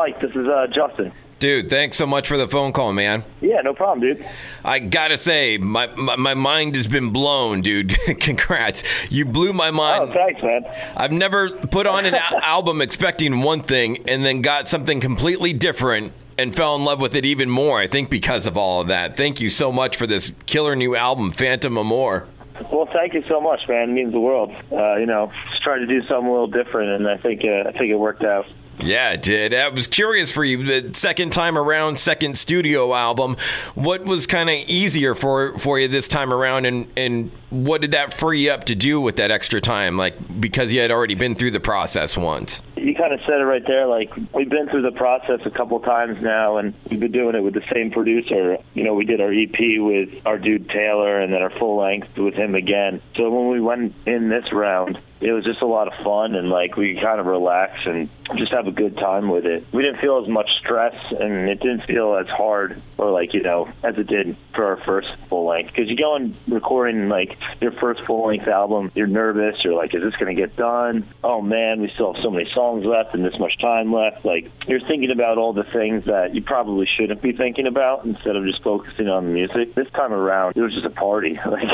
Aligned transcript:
Mike. 0.00 0.18
This 0.22 0.30
is 0.30 0.46
uh, 0.46 0.66
Justin. 0.72 1.12
Dude, 1.40 1.68
thanks 1.68 1.94
so 1.98 2.06
much 2.06 2.26
for 2.26 2.38
the 2.38 2.48
phone 2.48 2.72
call, 2.72 2.94
man. 2.94 3.22
Yeah, 3.42 3.60
no 3.60 3.74
problem, 3.74 4.00
dude. 4.00 4.26
I 4.64 4.78
gotta 4.78 5.18
say, 5.18 5.58
my 5.58 5.88
my, 5.88 6.16
my 6.16 6.32
mind 6.32 6.74
has 6.74 6.86
been 6.86 7.10
blown, 7.10 7.60
dude. 7.60 7.90
Congrats, 8.20 8.82
you 9.12 9.26
blew 9.26 9.52
my 9.52 9.70
mind. 9.70 10.08
Oh, 10.08 10.12
thanks, 10.12 10.42
man. 10.42 10.64
I've 10.96 11.12
never 11.12 11.50
put 11.50 11.86
on 11.86 12.06
an 12.06 12.14
al- 12.14 12.38
album 12.42 12.80
expecting 12.80 13.42
one 13.42 13.60
thing 13.60 14.08
and 14.08 14.24
then 14.24 14.40
got 14.40 14.68
something 14.68 15.00
completely 15.00 15.52
different 15.52 16.14
and 16.38 16.56
fell 16.56 16.76
in 16.76 16.84
love 16.84 17.02
with 17.02 17.14
it 17.14 17.26
even 17.26 17.50
more. 17.50 17.78
I 17.78 17.86
think 17.86 18.08
because 18.08 18.46
of 18.46 18.56
all 18.56 18.80
of 18.80 18.88
that. 18.88 19.18
Thank 19.18 19.42
you 19.42 19.50
so 19.50 19.70
much 19.70 19.96
for 19.96 20.06
this 20.06 20.32
killer 20.46 20.74
new 20.74 20.96
album, 20.96 21.30
Phantom 21.30 21.76
Amour. 21.76 22.26
Well, 22.72 22.88
thank 22.90 23.12
you 23.12 23.22
so 23.28 23.38
much, 23.38 23.60
man. 23.68 23.90
It 23.90 23.92
means 23.92 24.12
the 24.12 24.20
world. 24.20 24.50
Uh, 24.72 24.96
you 24.96 25.06
know, 25.06 25.30
just 25.50 25.62
try 25.62 25.78
to 25.78 25.86
do 25.86 26.00
something 26.06 26.26
a 26.26 26.30
little 26.30 26.46
different, 26.46 26.90
and 26.90 27.06
I 27.08 27.18
think 27.18 27.42
uh, 27.44 27.68
I 27.68 27.72
think 27.72 27.90
it 27.90 27.96
worked 27.96 28.24
out. 28.24 28.46
Yeah, 28.82 29.12
it 29.12 29.22
did. 29.22 29.54
I 29.54 29.68
was 29.68 29.86
curious 29.86 30.32
for 30.32 30.44
you. 30.44 30.64
The 30.64 30.94
second 30.94 31.32
time 31.32 31.58
around, 31.58 31.98
second 31.98 32.38
studio 32.38 32.94
album. 32.94 33.36
What 33.74 34.04
was 34.04 34.26
kind 34.26 34.48
of 34.48 34.56
easier 34.68 35.14
for 35.14 35.58
for 35.58 35.78
you 35.78 35.88
this 35.88 36.08
time 36.08 36.32
around, 36.32 36.66
and 36.66 36.90
and 36.96 37.30
what 37.50 37.80
did 37.80 37.92
that 37.92 38.14
free 38.14 38.44
you 38.44 38.50
up 38.50 38.64
to 38.64 38.74
do 38.74 39.00
with 39.00 39.16
that 39.16 39.30
extra 39.30 39.60
time? 39.60 39.96
Like 39.96 40.40
because 40.40 40.72
you 40.72 40.80
had 40.80 40.90
already 40.90 41.14
been 41.14 41.34
through 41.34 41.50
the 41.50 41.60
process 41.60 42.16
once. 42.16 42.62
You 42.76 42.94
kind 42.94 43.12
of 43.12 43.20
said 43.20 43.40
it 43.40 43.44
right 43.44 43.66
there. 43.66 43.86
Like 43.86 44.12
we've 44.32 44.48
been 44.48 44.68
through 44.68 44.82
the 44.82 44.92
process 44.92 45.40
a 45.44 45.50
couple 45.50 45.78
times 45.80 46.22
now, 46.22 46.56
and 46.56 46.74
we've 46.90 47.00
been 47.00 47.12
doing 47.12 47.34
it 47.34 47.42
with 47.42 47.54
the 47.54 47.64
same 47.72 47.90
producer. 47.90 48.58
You 48.74 48.84
know, 48.84 48.94
we 48.94 49.04
did 49.04 49.20
our 49.20 49.32
EP 49.32 49.58
with 49.78 50.26
our 50.26 50.38
dude 50.38 50.68
Taylor, 50.70 51.20
and 51.20 51.32
then 51.32 51.42
our 51.42 51.50
full 51.50 51.76
length 51.76 52.16
with 52.16 52.34
him 52.34 52.54
again. 52.54 53.02
So 53.16 53.30
when 53.30 53.48
we 53.50 53.60
went 53.60 53.94
in 54.06 54.28
this 54.28 54.52
round, 54.52 54.98
it 55.20 55.32
was 55.32 55.44
just 55.44 55.60
a 55.60 55.66
lot 55.66 55.92
of 55.92 56.04
fun 56.04 56.34
and 56.34 56.48
like 56.48 56.76
we 56.76 56.94
kind 56.94 57.20
of 57.20 57.26
relax 57.26 57.86
and 57.86 58.08
just 58.36 58.52
have 58.52 58.66
a 58.66 58.72
good 58.72 58.96
time 58.96 59.28
with 59.28 59.44
it. 59.44 59.66
We 59.72 59.82
didn't 59.82 60.00
feel 60.00 60.22
as 60.22 60.28
much 60.28 60.50
stress 60.58 60.94
and 61.10 61.48
it 61.48 61.60
didn't 61.60 61.82
feel 61.82 62.16
as 62.16 62.28
hard 62.28 62.80
or 62.96 63.10
like, 63.10 63.34
you 63.34 63.42
know, 63.42 63.68
as 63.82 63.98
it 63.98 64.06
did 64.06 64.36
for 64.54 64.64
our 64.64 64.76
first 64.78 65.08
full 65.28 65.46
length. 65.46 65.72
Because 65.72 65.88
you 65.90 65.96
go 65.96 66.16
and 66.16 66.34
recording 66.48 67.08
like 67.08 67.36
your 67.60 67.72
first 67.72 68.02
full 68.04 68.26
length 68.28 68.48
album, 68.48 68.90
you're 68.94 69.06
nervous. 69.06 69.62
You're 69.64 69.74
like, 69.74 69.94
is 69.94 70.02
this 70.02 70.14
going 70.16 70.34
to 70.34 70.40
get 70.40 70.56
done? 70.56 71.06
Oh 71.22 71.42
man, 71.42 71.80
we 71.80 71.90
still 71.90 72.14
have 72.14 72.22
so 72.22 72.30
many 72.30 72.50
songs 72.52 72.84
left 72.84 73.14
and 73.14 73.24
this 73.24 73.38
much 73.38 73.58
time 73.58 73.92
left. 73.92 74.24
Like 74.24 74.50
you're 74.66 74.86
thinking 74.86 75.10
about 75.10 75.38
all 75.38 75.52
the 75.52 75.64
things 75.64 76.04
that 76.06 76.34
you 76.34 76.42
probably 76.42 76.86
shouldn't 76.96 77.20
be 77.20 77.32
thinking 77.32 77.66
about 77.66 78.04
instead 78.04 78.36
of 78.36 78.44
just 78.44 78.62
focusing 78.62 79.08
on 79.08 79.26
the 79.26 79.32
music. 79.32 79.74
This 79.74 79.90
time 79.90 80.12
around, 80.12 80.56
it 80.56 80.62
was 80.62 80.72
just 80.72 80.86
a 80.86 80.90
party. 80.90 81.38
Like 81.50 81.64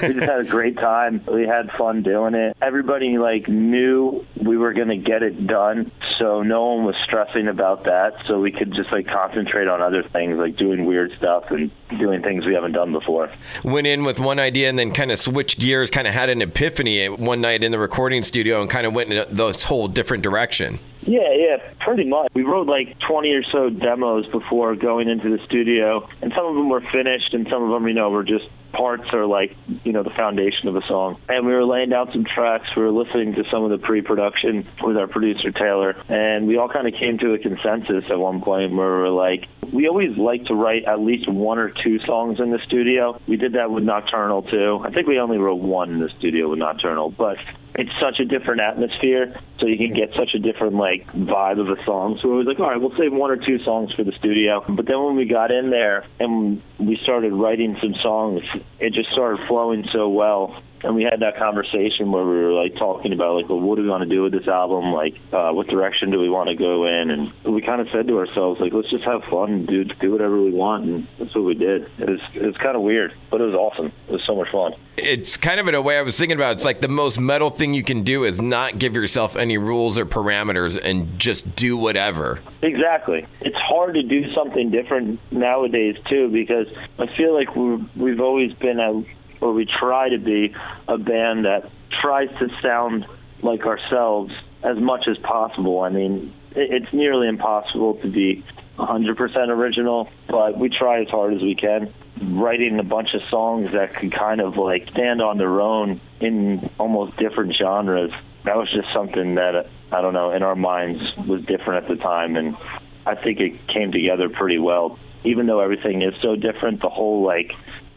we 0.00 0.14
just 0.14 0.28
had 0.30 0.38
a 0.38 0.44
great 0.44 0.76
time. 0.76 1.20
We 1.26 1.44
had 1.44 1.72
fun 1.72 2.02
doing 2.04 2.34
it. 2.34 2.56
Everybody 2.62 2.93
like 3.02 3.48
knew 3.48 4.24
we 4.36 4.56
were 4.56 4.72
going 4.72 4.88
to 4.88 4.96
get 4.96 5.22
it 5.22 5.46
done, 5.46 5.90
so 6.18 6.42
no 6.42 6.74
one 6.74 6.84
was 6.84 6.96
stressing 7.04 7.48
about 7.48 7.84
that. 7.84 8.24
So 8.26 8.40
we 8.40 8.52
could 8.52 8.72
just 8.72 8.90
like 8.92 9.06
concentrate 9.06 9.68
on 9.68 9.80
other 9.80 10.02
things, 10.02 10.38
like 10.38 10.56
doing 10.56 10.86
weird 10.86 11.12
stuff 11.16 11.50
and 11.50 11.70
doing 11.98 12.22
things 12.22 12.46
we 12.46 12.54
haven't 12.54 12.72
done 12.72 12.92
before. 12.92 13.30
Went 13.62 13.86
in 13.86 14.04
with 14.04 14.18
one 14.18 14.38
idea 14.38 14.68
and 14.68 14.78
then 14.78 14.92
kind 14.92 15.12
of 15.12 15.18
switched 15.18 15.60
gears. 15.60 15.90
Kind 15.90 16.06
of 16.06 16.14
had 16.14 16.28
an 16.28 16.42
epiphany 16.42 17.00
eh, 17.02 17.08
one 17.08 17.40
night 17.40 17.64
in 17.64 17.72
the 17.72 17.78
recording 17.78 18.22
studio 18.22 18.60
and 18.60 18.70
kind 18.70 18.86
of 18.86 18.92
went 18.92 19.12
in 19.12 19.34
this 19.34 19.64
whole 19.64 19.88
different 19.88 20.22
direction. 20.22 20.78
Yeah, 21.06 21.32
yeah, 21.34 21.56
pretty 21.80 22.04
much. 22.04 22.30
We 22.34 22.42
wrote 22.42 22.66
like 22.66 22.98
20 23.00 23.32
or 23.32 23.42
so 23.44 23.70
demos 23.70 24.26
before 24.28 24.74
going 24.74 25.08
into 25.08 25.36
the 25.36 25.44
studio, 25.44 26.08
and 26.22 26.32
some 26.34 26.46
of 26.46 26.54
them 26.54 26.68
were 26.68 26.80
finished, 26.80 27.34
and 27.34 27.46
some 27.48 27.62
of 27.62 27.70
them, 27.70 27.86
you 27.86 27.94
know, 27.94 28.10
were 28.10 28.24
just 28.24 28.48
parts 28.72 29.12
or 29.12 29.26
like, 29.26 29.56
you 29.84 29.92
know, 29.92 30.02
the 30.02 30.10
foundation 30.10 30.68
of 30.68 30.76
a 30.76 30.82
song. 30.82 31.18
And 31.28 31.46
we 31.46 31.52
were 31.52 31.64
laying 31.64 31.90
down 31.90 32.10
some 32.12 32.24
tracks. 32.24 32.74
We 32.74 32.82
were 32.82 32.90
listening 32.90 33.34
to 33.34 33.44
some 33.50 33.62
of 33.64 33.70
the 33.70 33.78
pre-production 33.78 34.66
with 34.82 34.96
our 34.96 35.06
producer 35.06 35.52
Taylor, 35.52 35.96
and 36.08 36.46
we 36.46 36.56
all 36.56 36.68
kind 36.68 36.88
of 36.88 36.94
came 36.94 37.18
to 37.18 37.34
a 37.34 37.38
consensus 37.38 38.04
at 38.10 38.18
one 38.18 38.40
point 38.40 38.72
where 38.72 38.96
we 38.96 39.02
were 39.02 39.10
like, 39.10 39.46
we 39.74 39.88
always 39.88 40.16
like 40.16 40.44
to 40.46 40.54
write 40.54 40.84
at 40.84 41.00
least 41.00 41.28
one 41.28 41.58
or 41.58 41.68
two 41.68 41.98
songs 41.98 42.38
in 42.38 42.50
the 42.52 42.60
studio. 42.60 43.20
We 43.26 43.36
did 43.36 43.54
that 43.54 43.72
with 43.72 43.82
Nocturnal 43.82 44.42
too. 44.42 44.80
I 44.84 44.90
think 44.90 45.08
we 45.08 45.18
only 45.18 45.36
wrote 45.36 45.56
one 45.56 45.90
in 45.90 45.98
the 45.98 46.10
studio 46.10 46.48
with 46.48 46.60
Nocturnal, 46.60 47.10
but 47.10 47.38
it's 47.74 47.90
such 47.98 48.20
a 48.20 48.24
different 48.24 48.60
atmosphere, 48.60 49.36
so 49.58 49.66
you 49.66 49.76
can 49.76 49.92
get 49.92 50.14
such 50.14 50.34
a 50.34 50.38
different 50.38 50.74
like 50.76 51.12
vibe 51.12 51.58
of 51.58 51.76
a 51.76 51.84
song. 51.84 52.20
So 52.22 52.28
we 52.28 52.36
was 52.36 52.46
like, 52.46 52.60
all 52.60 52.70
right, 52.70 52.80
we'll 52.80 52.96
save 52.96 53.12
one 53.12 53.32
or 53.32 53.36
two 53.36 53.58
songs 53.64 53.92
for 53.92 54.04
the 54.04 54.12
studio. 54.12 54.64
But 54.68 54.86
then 54.86 55.02
when 55.02 55.16
we 55.16 55.24
got 55.24 55.50
in 55.50 55.70
there 55.70 56.04
and 56.20 56.62
we 56.78 56.96
started 56.98 57.32
writing 57.32 57.76
some 57.80 57.96
songs, 57.96 58.44
it 58.78 58.92
just 58.92 59.10
started 59.10 59.44
flowing 59.48 59.88
so 59.88 60.08
well 60.08 60.62
and 60.84 60.94
we 60.94 61.02
had 61.02 61.20
that 61.20 61.36
conversation 61.36 62.12
where 62.12 62.24
we 62.24 62.36
were 62.36 62.52
like 62.52 62.76
talking 62.76 63.12
about 63.12 63.36
like, 63.36 63.48
well, 63.48 63.60
what 63.60 63.76
do 63.76 63.82
we 63.82 63.88
want 63.88 64.02
to 64.02 64.08
do 64.08 64.22
with 64.22 64.32
this 64.32 64.46
album? 64.46 64.92
Like, 64.92 65.14
uh, 65.32 65.50
what 65.52 65.66
direction 65.66 66.10
do 66.10 66.20
we 66.20 66.28
want 66.28 66.50
to 66.50 66.54
go 66.54 66.86
in? 66.86 67.10
And 67.10 67.32
we 67.44 67.62
kind 67.62 67.80
of 67.80 67.88
said 67.90 68.06
to 68.08 68.18
ourselves, 68.18 68.60
like, 68.60 68.72
let's 68.72 68.90
just 68.90 69.04
have 69.04 69.24
fun 69.24 69.52
and 69.52 69.66
do 69.66 69.84
do 69.84 70.12
whatever 70.12 70.40
we 70.40 70.50
want, 70.50 70.84
and 70.84 71.06
that's 71.18 71.34
what 71.34 71.44
we 71.44 71.54
did. 71.54 71.90
It 71.98 72.08
was 72.08 72.20
it 72.34 72.42
was 72.42 72.56
kind 72.58 72.76
of 72.76 72.82
weird, 72.82 73.14
but 73.30 73.40
it 73.40 73.44
was 73.44 73.54
awesome. 73.54 73.92
It 74.08 74.12
was 74.12 74.22
so 74.24 74.36
much 74.36 74.50
fun. 74.50 74.74
It's 74.96 75.36
kind 75.36 75.58
of 75.58 75.66
in 75.66 75.74
a 75.74 75.82
way 75.82 75.98
I 75.98 76.02
was 76.02 76.18
thinking 76.18 76.36
about. 76.36 76.52
It's 76.52 76.64
like 76.64 76.80
the 76.80 76.88
most 76.88 77.18
metal 77.18 77.50
thing 77.50 77.74
you 77.74 77.82
can 77.82 78.02
do 78.02 78.24
is 78.24 78.40
not 78.40 78.78
give 78.78 78.94
yourself 78.94 79.36
any 79.36 79.58
rules 79.58 79.98
or 79.98 80.06
parameters 80.06 80.80
and 80.82 81.18
just 81.18 81.56
do 81.56 81.76
whatever. 81.76 82.40
Exactly. 82.62 83.26
It's 83.40 83.56
hard 83.56 83.94
to 83.94 84.02
do 84.02 84.32
something 84.32 84.70
different 84.70 85.18
nowadays 85.32 85.96
too 86.08 86.28
because 86.28 86.68
I 86.98 87.06
feel 87.06 87.34
like 87.34 87.56
we 87.56 87.76
we've 87.96 88.20
always 88.20 88.52
been 88.52 88.78
a 88.78 89.04
or 89.44 89.52
we 89.52 89.66
try 89.66 90.08
to 90.08 90.16
be 90.16 90.54
a 90.88 90.96
band 90.96 91.44
that 91.44 91.70
tries 91.90 92.30
to 92.38 92.48
sound 92.62 93.06
like 93.42 93.66
ourselves 93.66 94.32
as 94.62 94.78
much 94.78 95.06
as 95.06 95.18
possible. 95.18 95.82
I 95.82 95.90
mean, 95.90 96.32
it's 96.56 96.90
nearly 96.94 97.28
impossible 97.28 97.96
to 97.96 98.08
be 98.08 98.42
100% 98.78 99.48
original, 99.48 100.08
but 100.28 100.56
we 100.58 100.70
try 100.70 101.02
as 101.02 101.08
hard 101.10 101.34
as 101.34 101.42
we 101.42 101.54
can. 101.54 101.92
Writing 102.22 102.78
a 102.78 102.82
bunch 102.82 103.12
of 103.12 103.22
songs 103.24 103.72
that 103.72 103.94
could 103.94 104.12
kind 104.12 104.40
of 104.40 104.56
like 104.56 104.88
stand 104.88 105.20
on 105.20 105.36
their 105.36 105.60
own 105.60 106.00
in 106.20 106.70
almost 106.78 107.18
different 107.18 107.54
genres. 107.54 108.12
That 108.44 108.56
was 108.56 108.70
just 108.70 108.90
something 108.94 109.34
that 109.34 109.68
I 109.92 110.00
don't 110.00 110.14
know 110.14 110.30
in 110.30 110.42
our 110.42 110.56
minds 110.56 111.14
was 111.18 111.42
different 111.42 111.84
at 111.84 111.90
the 111.90 112.02
time, 112.02 112.36
and 112.36 112.56
I 113.04 113.14
think 113.14 113.40
it 113.40 113.66
came 113.66 113.92
together 113.92 114.30
pretty 114.30 114.58
well. 114.58 114.98
Even 115.22 115.46
though 115.46 115.60
everything 115.60 116.00
is 116.00 116.14
so 116.22 116.34
different, 116.34 116.80
the 116.80 116.88
whole 116.88 117.22
like 117.22 117.54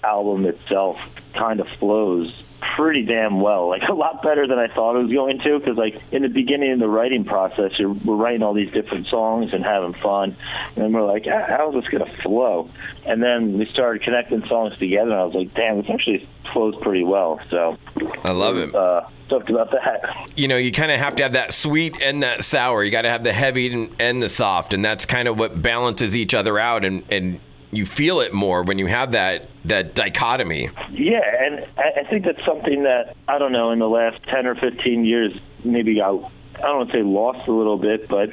album 0.08 0.46
itself 0.46 0.98
kind 1.34 1.60
of 1.60 1.68
flows 1.80 2.34
pretty 2.76 3.04
damn 3.04 3.40
well, 3.40 3.70
like 3.70 3.84
a 3.88 3.94
lot 3.94 4.22
better 4.24 4.48
than 4.48 4.58
I 4.58 4.68
thought 4.68 4.96
it 4.96 5.04
was 5.04 5.12
going 5.12 5.40
to. 5.40 5.60
Because 5.60 5.78
like 5.78 6.02
in 6.12 6.24
the 6.24 6.30
beginning 6.30 6.74
of 6.74 6.80
the 6.80 6.88
writing 6.88 7.24
process, 7.24 7.78
you're, 7.78 7.92
we're 7.92 8.16
writing 8.16 8.44
all 8.44 8.54
these 8.54 8.72
different 8.72 9.08
songs 9.08 9.54
and 9.54 9.64
having 9.64 9.94
fun, 9.94 10.36
and 10.76 10.94
we're 10.94 11.06
like, 11.06 11.26
how's 11.26 11.74
this 11.74 11.88
gonna 11.88 12.12
flow? 12.24 12.70
And 13.06 13.22
then 13.22 13.58
we 13.58 13.66
started 13.68 14.04
connecting 14.04 14.46
songs 14.48 14.78
together, 14.78 15.12
and 15.12 15.20
I 15.20 15.24
was 15.24 15.36
like, 15.36 15.54
damn, 15.54 15.82
this 15.82 15.90
actually 15.90 16.28
flows 16.52 16.76
pretty 16.82 17.04
well. 17.04 17.40
So 17.50 17.78
I 18.24 18.32
love 18.32 18.58
it. 18.58 18.74
Uh, 18.74 19.08
talked 19.30 19.50
about 19.50 19.72
that. 19.72 20.32
You 20.36 20.48
know, 20.48 20.58
you 20.58 20.72
kind 20.72 20.92
of 20.92 21.00
have 21.00 21.16
to 21.18 21.24
have 21.24 21.34
that 21.34 21.54
sweet 21.54 22.02
and 22.02 22.24
that 22.24 22.44
sour. 22.44 22.84
You 22.84 22.92
got 22.92 23.04
to 23.04 23.10
have 23.10 23.24
the 23.24 23.34
heavy 23.34 23.72
and, 23.72 23.96
and 24.00 24.22
the 24.22 24.30
soft, 24.30 24.74
and 24.74 24.84
that's 24.84 25.06
kind 25.06 25.28
of 25.28 25.38
what 25.38 25.62
balances 25.62 26.16
each 26.16 26.34
other 26.34 26.58
out. 26.58 26.86
And 26.86 27.04
and 27.10 27.40
you 27.72 27.86
feel 27.86 28.22
it 28.22 28.34
more 28.34 28.64
when 28.64 28.78
you 28.78 28.86
have 28.86 29.12
that 29.12 29.50
that 29.66 29.96
dichotomy. 29.96 30.70
Yeah, 30.92 31.22
and 31.44 31.66
I 31.78 32.04
think 32.10 32.26
that's 32.26 32.44
something 32.46 32.84
that 32.84 33.16
I 33.28 33.38
don't 33.38 33.52
know 33.52 33.72
in 33.72 33.80
the 33.80 33.90
last 33.90 34.24
ten 34.24 34.48
or 34.48 34.56
fifteen 34.56 35.06
years 35.06 35.38
maybe 35.64 35.96
got 35.96 36.32
I 36.56 36.62
don't 36.62 36.78
want 36.78 36.92
to 36.92 36.98
say 36.98 37.04
lost 37.04 37.48
a 37.48 37.52
little 37.52 37.78
bit, 37.78 38.08
but 38.08 38.32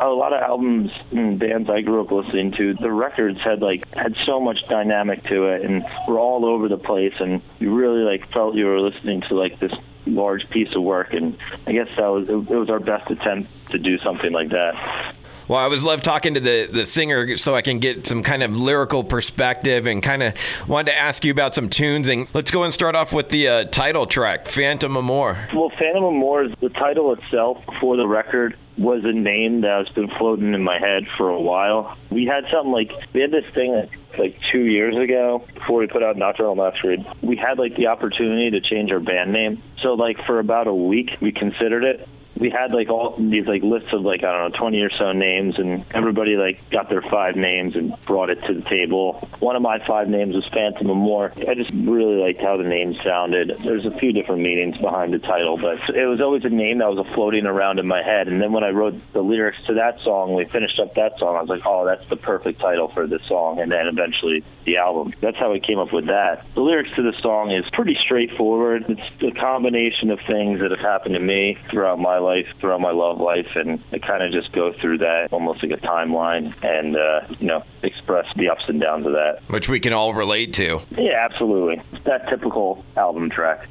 a 0.00 0.08
lot 0.08 0.32
of 0.32 0.42
albums 0.42 0.90
and 1.12 1.38
bands 1.38 1.70
I 1.70 1.80
grew 1.80 2.00
up 2.00 2.10
listening 2.10 2.52
to, 2.52 2.74
the 2.74 2.90
records 2.90 3.40
had 3.40 3.62
like 3.62 3.92
had 3.94 4.16
so 4.24 4.40
much 4.40 4.66
dynamic 4.68 5.24
to 5.24 5.46
it, 5.46 5.64
and 5.64 5.84
were 6.06 6.18
all 6.18 6.44
over 6.44 6.68
the 6.68 6.78
place, 6.78 7.14
and 7.20 7.40
you 7.58 7.74
really 7.74 8.02
like 8.02 8.30
felt 8.32 8.54
you 8.54 8.66
were 8.66 8.80
listening 8.80 9.22
to 9.22 9.34
like 9.34 9.58
this 9.60 9.72
large 10.06 10.48
piece 10.50 10.74
of 10.74 10.82
work, 10.82 11.14
and 11.14 11.36
I 11.66 11.72
guess 11.72 11.88
that 11.96 12.06
was 12.08 12.28
it 12.28 12.34
was 12.34 12.70
our 12.70 12.80
best 12.80 13.10
attempt 13.10 13.50
to 13.70 13.78
do 13.78 13.98
something 13.98 14.32
like 14.32 14.50
that. 14.50 15.13
Well, 15.46 15.58
I 15.58 15.66
was 15.66 15.84
love 15.84 16.00
talking 16.00 16.34
to 16.34 16.40
the, 16.40 16.68
the 16.72 16.86
singer 16.86 17.36
so 17.36 17.54
I 17.54 17.60
can 17.60 17.78
get 17.78 18.06
some 18.06 18.22
kind 18.22 18.42
of 18.42 18.56
lyrical 18.56 19.04
perspective 19.04 19.86
and 19.86 20.02
kind 20.02 20.22
of 20.22 20.34
wanted 20.66 20.92
to 20.92 20.98
ask 20.98 21.22
you 21.22 21.30
about 21.30 21.54
some 21.54 21.68
tunes. 21.68 22.08
And 22.08 22.26
let's 22.34 22.50
go 22.50 22.62
and 22.62 22.72
start 22.72 22.96
off 22.96 23.12
with 23.12 23.28
the 23.28 23.48
uh, 23.48 23.64
title 23.64 24.06
track, 24.06 24.48
Phantom 24.48 24.96
Amour. 24.96 25.48
Well, 25.52 25.70
Phantom 25.78 26.04
Amour, 26.04 26.44
is 26.44 26.52
the 26.60 26.70
title 26.70 27.12
itself 27.12 27.62
for 27.78 27.96
the 27.96 28.06
record 28.06 28.56
was 28.78 29.04
a 29.04 29.12
name 29.12 29.60
that 29.60 29.86
has 29.86 29.94
been 29.94 30.08
floating 30.08 30.54
in 30.54 30.62
my 30.62 30.78
head 30.78 31.06
for 31.16 31.28
a 31.28 31.40
while. 31.40 31.96
We 32.10 32.24
had 32.24 32.46
something 32.50 32.72
like, 32.72 32.90
we 33.12 33.20
had 33.20 33.30
this 33.30 33.46
thing 33.52 33.88
like 34.18 34.40
two 34.50 34.64
years 34.64 34.96
ago 34.96 35.44
before 35.54 35.80
we 35.80 35.86
put 35.86 36.02
out 36.02 36.16
Nocturnal 36.16 36.56
Masquerade. 36.56 37.04
We 37.20 37.36
had 37.36 37.58
like 37.58 37.76
the 37.76 37.88
opportunity 37.88 38.50
to 38.50 38.60
change 38.60 38.90
our 38.90 38.98
band 38.98 39.32
name. 39.32 39.62
So 39.80 39.94
like 39.94 40.24
for 40.24 40.38
about 40.38 40.66
a 40.66 40.74
week 40.74 41.18
we 41.20 41.32
considered 41.32 41.84
it 41.84 42.08
we 42.36 42.50
had 42.50 42.72
like 42.72 42.88
all 42.88 43.14
these 43.16 43.46
like 43.46 43.62
lists 43.62 43.92
of 43.92 44.02
like 44.02 44.24
I 44.24 44.32
don't 44.32 44.52
know 44.52 44.58
twenty 44.58 44.80
or 44.80 44.90
so 44.90 45.12
names, 45.12 45.58
and 45.58 45.84
everybody 45.92 46.36
like 46.36 46.68
got 46.70 46.88
their 46.88 47.02
five 47.02 47.36
names 47.36 47.76
and 47.76 47.94
brought 48.02 48.30
it 48.30 48.42
to 48.46 48.54
the 48.54 48.62
table. 48.62 49.28
One 49.38 49.56
of 49.56 49.62
my 49.62 49.84
five 49.86 50.08
names 50.08 50.34
was 50.34 50.46
Phantom 50.48 50.88
Amour. 50.88 51.32
I 51.48 51.54
just 51.54 51.70
really 51.70 52.16
liked 52.16 52.40
how 52.40 52.56
the 52.56 52.64
name 52.64 52.96
sounded. 53.04 53.56
There's 53.62 53.86
a 53.86 53.96
few 53.98 54.12
different 54.12 54.42
meanings 54.42 54.76
behind 54.78 55.12
the 55.12 55.18
title, 55.18 55.56
but 55.56 55.94
it 55.94 56.06
was 56.06 56.20
always 56.20 56.44
a 56.44 56.50
name 56.50 56.78
that 56.78 56.92
was 56.92 57.06
floating 57.14 57.46
around 57.46 57.78
in 57.78 57.86
my 57.86 58.02
head. 58.02 58.28
And 58.28 58.40
then 58.40 58.52
when 58.52 58.64
I 58.64 58.70
wrote 58.70 58.94
the 59.12 59.22
lyrics 59.22 59.58
to 59.66 59.74
that 59.74 60.00
song, 60.00 60.34
we 60.34 60.44
finished 60.44 60.78
up 60.80 60.94
that 60.94 61.18
song. 61.18 61.36
I 61.36 61.40
was 61.40 61.48
like, 61.48 61.62
oh, 61.64 61.84
that's 61.84 62.08
the 62.08 62.16
perfect 62.16 62.60
title 62.60 62.88
for 62.88 63.06
this 63.06 63.22
song. 63.26 63.60
And 63.60 63.70
then 63.70 63.86
eventually 63.86 64.42
the 64.64 64.78
album. 64.78 65.12
That's 65.20 65.36
how 65.36 65.52
I 65.52 65.58
came 65.60 65.78
up 65.78 65.92
with 65.92 66.06
that. 66.06 66.46
The 66.54 66.62
lyrics 66.62 66.90
to 66.96 67.02
the 67.02 67.12
song 67.20 67.52
is 67.52 67.64
pretty 67.72 67.96
straightforward. 68.02 68.86
It's 68.88 69.22
a 69.22 69.38
combination 69.38 70.10
of 70.10 70.20
things 70.20 70.60
that 70.60 70.70
have 70.70 70.80
happened 70.80 71.14
to 71.14 71.20
me 71.20 71.58
throughout 71.68 71.98
my 71.98 72.18
life, 72.24 72.46
throughout 72.58 72.80
my 72.80 72.90
love 72.90 73.20
life, 73.20 73.56
and 73.56 73.82
I 73.92 73.98
kind 73.98 74.22
of 74.22 74.32
just 74.32 74.52
go 74.52 74.72
through 74.72 74.98
that 74.98 75.28
almost 75.32 75.62
like 75.62 75.72
a 75.72 75.86
timeline 75.86 76.54
and, 76.62 76.96
uh, 76.96 77.20
you 77.38 77.46
know, 77.46 77.62
express 77.82 78.26
the 78.36 78.48
ups 78.48 78.64
and 78.68 78.80
downs 78.80 79.06
of 79.06 79.12
that. 79.12 79.40
Which 79.48 79.68
we 79.68 79.80
can 79.80 79.92
all 79.92 80.14
relate 80.14 80.52
to. 80.54 80.80
Yeah, 80.96 81.26
absolutely. 81.30 81.82
It's 81.92 82.04
that 82.04 82.28
typical 82.28 82.84
album 82.96 83.30
track. 83.30 83.68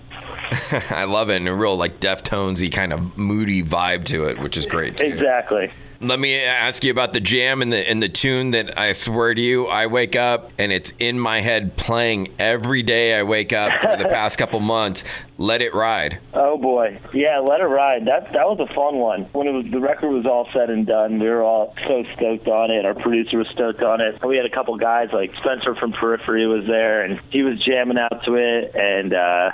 I 0.89 1.05
love 1.05 1.29
it, 1.29 1.37
and 1.37 1.47
a 1.47 1.53
real 1.53 1.75
like 1.75 1.99
Deftonesy 1.99 2.71
kind 2.71 2.93
of 2.93 3.17
moody 3.17 3.63
vibe 3.63 4.05
to 4.05 4.25
it, 4.25 4.39
which 4.39 4.57
is 4.57 4.65
great. 4.65 4.97
Too. 4.97 5.07
Exactly. 5.07 5.71
Let 6.03 6.19
me 6.19 6.35
ask 6.41 6.83
you 6.83 6.91
about 6.91 7.13
the 7.13 7.21
jam 7.21 7.61
and 7.61 7.71
the 7.71 7.89
and 7.89 8.03
the 8.03 8.09
tune 8.09 8.51
that 8.51 8.77
I 8.77 8.91
swear 8.91 9.33
to 9.33 9.41
you, 9.41 9.67
I 9.67 9.87
wake 9.87 10.17
up 10.17 10.51
and 10.57 10.69
it's 10.71 10.91
in 10.99 11.17
my 11.17 11.39
head 11.39 11.77
playing 11.77 12.33
every 12.37 12.83
day 12.83 13.17
I 13.17 13.23
wake 13.23 13.53
up 13.53 13.71
for 13.81 13.95
the 13.95 14.09
past 14.09 14.37
couple 14.37 14.59
months. 14.59 15.05
Let 15.37 15.61
it 15.61 15.73
ride. 15.73 16.19
Oh 16.33 16.57
boy, 16.57 16.99
yeah, 17.13 17.39
let 17.39 17.61
it 17.61 17.65
ride. 17.65 18.05
That 18.05 18.33
that 18.33 18.49
was 18.49 18.59
a 18.59 18.73
fun 18.73 18.97
one. 18.97 19.23
When 19.31 19.47
it 19.47 19.51
was 19.51 19.65
the 19.71 19.79
record 19.79 20.11
was 20.11 20.25
all 20.25 20.49
said 20.51 20.69
and 20.69 20.85
done, 20.85 21.19
we 21.19 21.29
were 21.29 21.41
all 21.41 21.73
so 21.87 22.03
stoked 22.15 22.49
on 22.49 22.69
it. 22.69 22.85
Our 22.85 22.95
producer 22.95 23.37
was 23.37 23.47
stoked 23.47 23.81
on 23.81 24.01
it. 24.01 24.21
We 24.25 24.35
had 24.35 24.45
a 24.45 24.49
couple 24.49 24.75
guys 24.75 25.13
like 25.13 25.33
Spencer 25.37 25.73
from 25.73 25.93
Periphery 25.93 26.47
was 26.47 26.65
there, 26.65 27.03
and 27.03 27.19
he 27.29 27.43
was 27.43 27.59
jamming 27.59 27.97
out 27.97 28.25
to 28.25 28.35
it, 28.35 28.75
and. 28.75 29.13
uh 29.13 29.51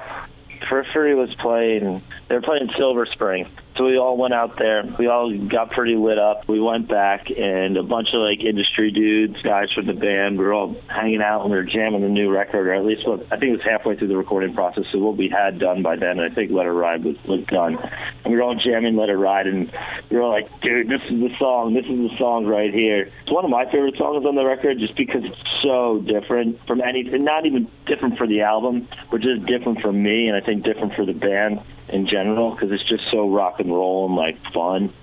Periphery 0.62 1.16
was 1.16 1.34
playing. 1.36 2.02
They 2.28 2.36
were 2.36 2.42
playing 2.42 2.70
Silver 2.76 3.06
Spring, 3.06 3.48
so 3.80 3.86
we 3.86 3.98
all 3.98 4.18
went 4.18 4.34
out 4.34 4.58
there. 4.58 4.84
We 5.00 5.08
all 5.08 5.34
got 5.34 5.72
pretty 5.72 5.96
lit 5.96 6.20
up. 6.20 6.50
We 6.50 6.60
went 6.60 6.90
back, 6.90 7.32
and 7.32 7.78
a 7.78 7.84
bunch 7.84 8.10
of 8.14 8.20
like 8.20 8.42
industry 8.42 8.92
dudes, 8.92 9.42
guys 9.42 9.72
from 9.72 9.86
the 9.86 9.94
band, 9.94 10.38
we 10.38 10.44
were 10.44 10.52
all 10.52 10.76
hanging 10.88 11.22
out 11.22 11.44
and 11.44 11.52
we 11.52 11.56
were 11.56 11.64
jamming 11.64 12.02
the 12.02 12.10
new 12.10 12.30
record, 12.30 12.68
or 12.68 12.74
at 12.74 12.84
least 12.84 13.08
what 13.08 13.22
I 13.32 13.38
think 13.38 13.52
it 13.52 13.52
was 13.52 13.62
halfway 13.62 13.96
through 13.96 14.10
the 14.10 14.18
recording 14.18 14.54
process. 14.54 14.84
So 14.92 15.00
what 15.00 15.16
we 15.16 15.30
had 15.30 15.60
done 15.60 15.82
by 15.82 15.96
then, 15.96 16.20
I 16.20 16.28
think 16.28 16.52
Let 16.52 16.66
It 16.66 16.72
Ride 16.72 17.06
was, 17.06 17.24
was 17.24 17.46
done. 17.46 17.78
And 18.26 18.34
we 18.34 18.36
were 18.36 18.44
all 18.44 18.56
jamming 18.56 18.98
Let 18.98 19.08
It 19.08 19.16
Ride, 19.16 19.48
and 19.48 19.72
we 20.10 20.18
were 20.18 20.28
like, 20.28 20.60
dude, 20.60 20.90
this 20.90 21.02
is 21.04 21.18
the 21.22 21.34
song. 21.40 21.74
This 21.74 21.86
is 21.86 22.12
the 22.12 22.18
song 22.18 22.48
right 22.48 22.74
here. 22.74 23.10
It's 23.22 23.32
one 23.32 23.46
of 23.46 23.50
my 23.50 23.64
favorite 23.64 23.96
songs 23.96 24.26
on 24.26 24.36
the 24.36 24.44
record, 24.44 24.80
just 24.80 24.98
because 24.98 25.24
it's 25.24 25.40
so 25.64 26.00
different 26.00 26.60
from 26.68 26.82
any, 26.82 27.04
not 27.04 27.46
even 27.46 27.72
different 27.86 28.18
for 28.18 28.28
the 28.28 28.42
album, 28.42 28.90
but 29.10 29.22
just 29.22 29.46
different 29.46 29.80
from 29.80 30.04
me, 30.04 30.28
and 30.28 30.36
I 30.36 30.42
think 30.42 30.64
different 30.64 30.96
for 30.96 31.06
the 31.06 31.14
band 31.14 31.62
in 31.92 32.08
general 32.08 32.52
because 32.52 32.72
it's 32.72 32.84
just 32.84 33.10
so 33.12 33.30
rock 33.30 33.60
and 33.60 33.69
and 34.06 34.16
like 34.16 34.40
fun. 34.52 34.94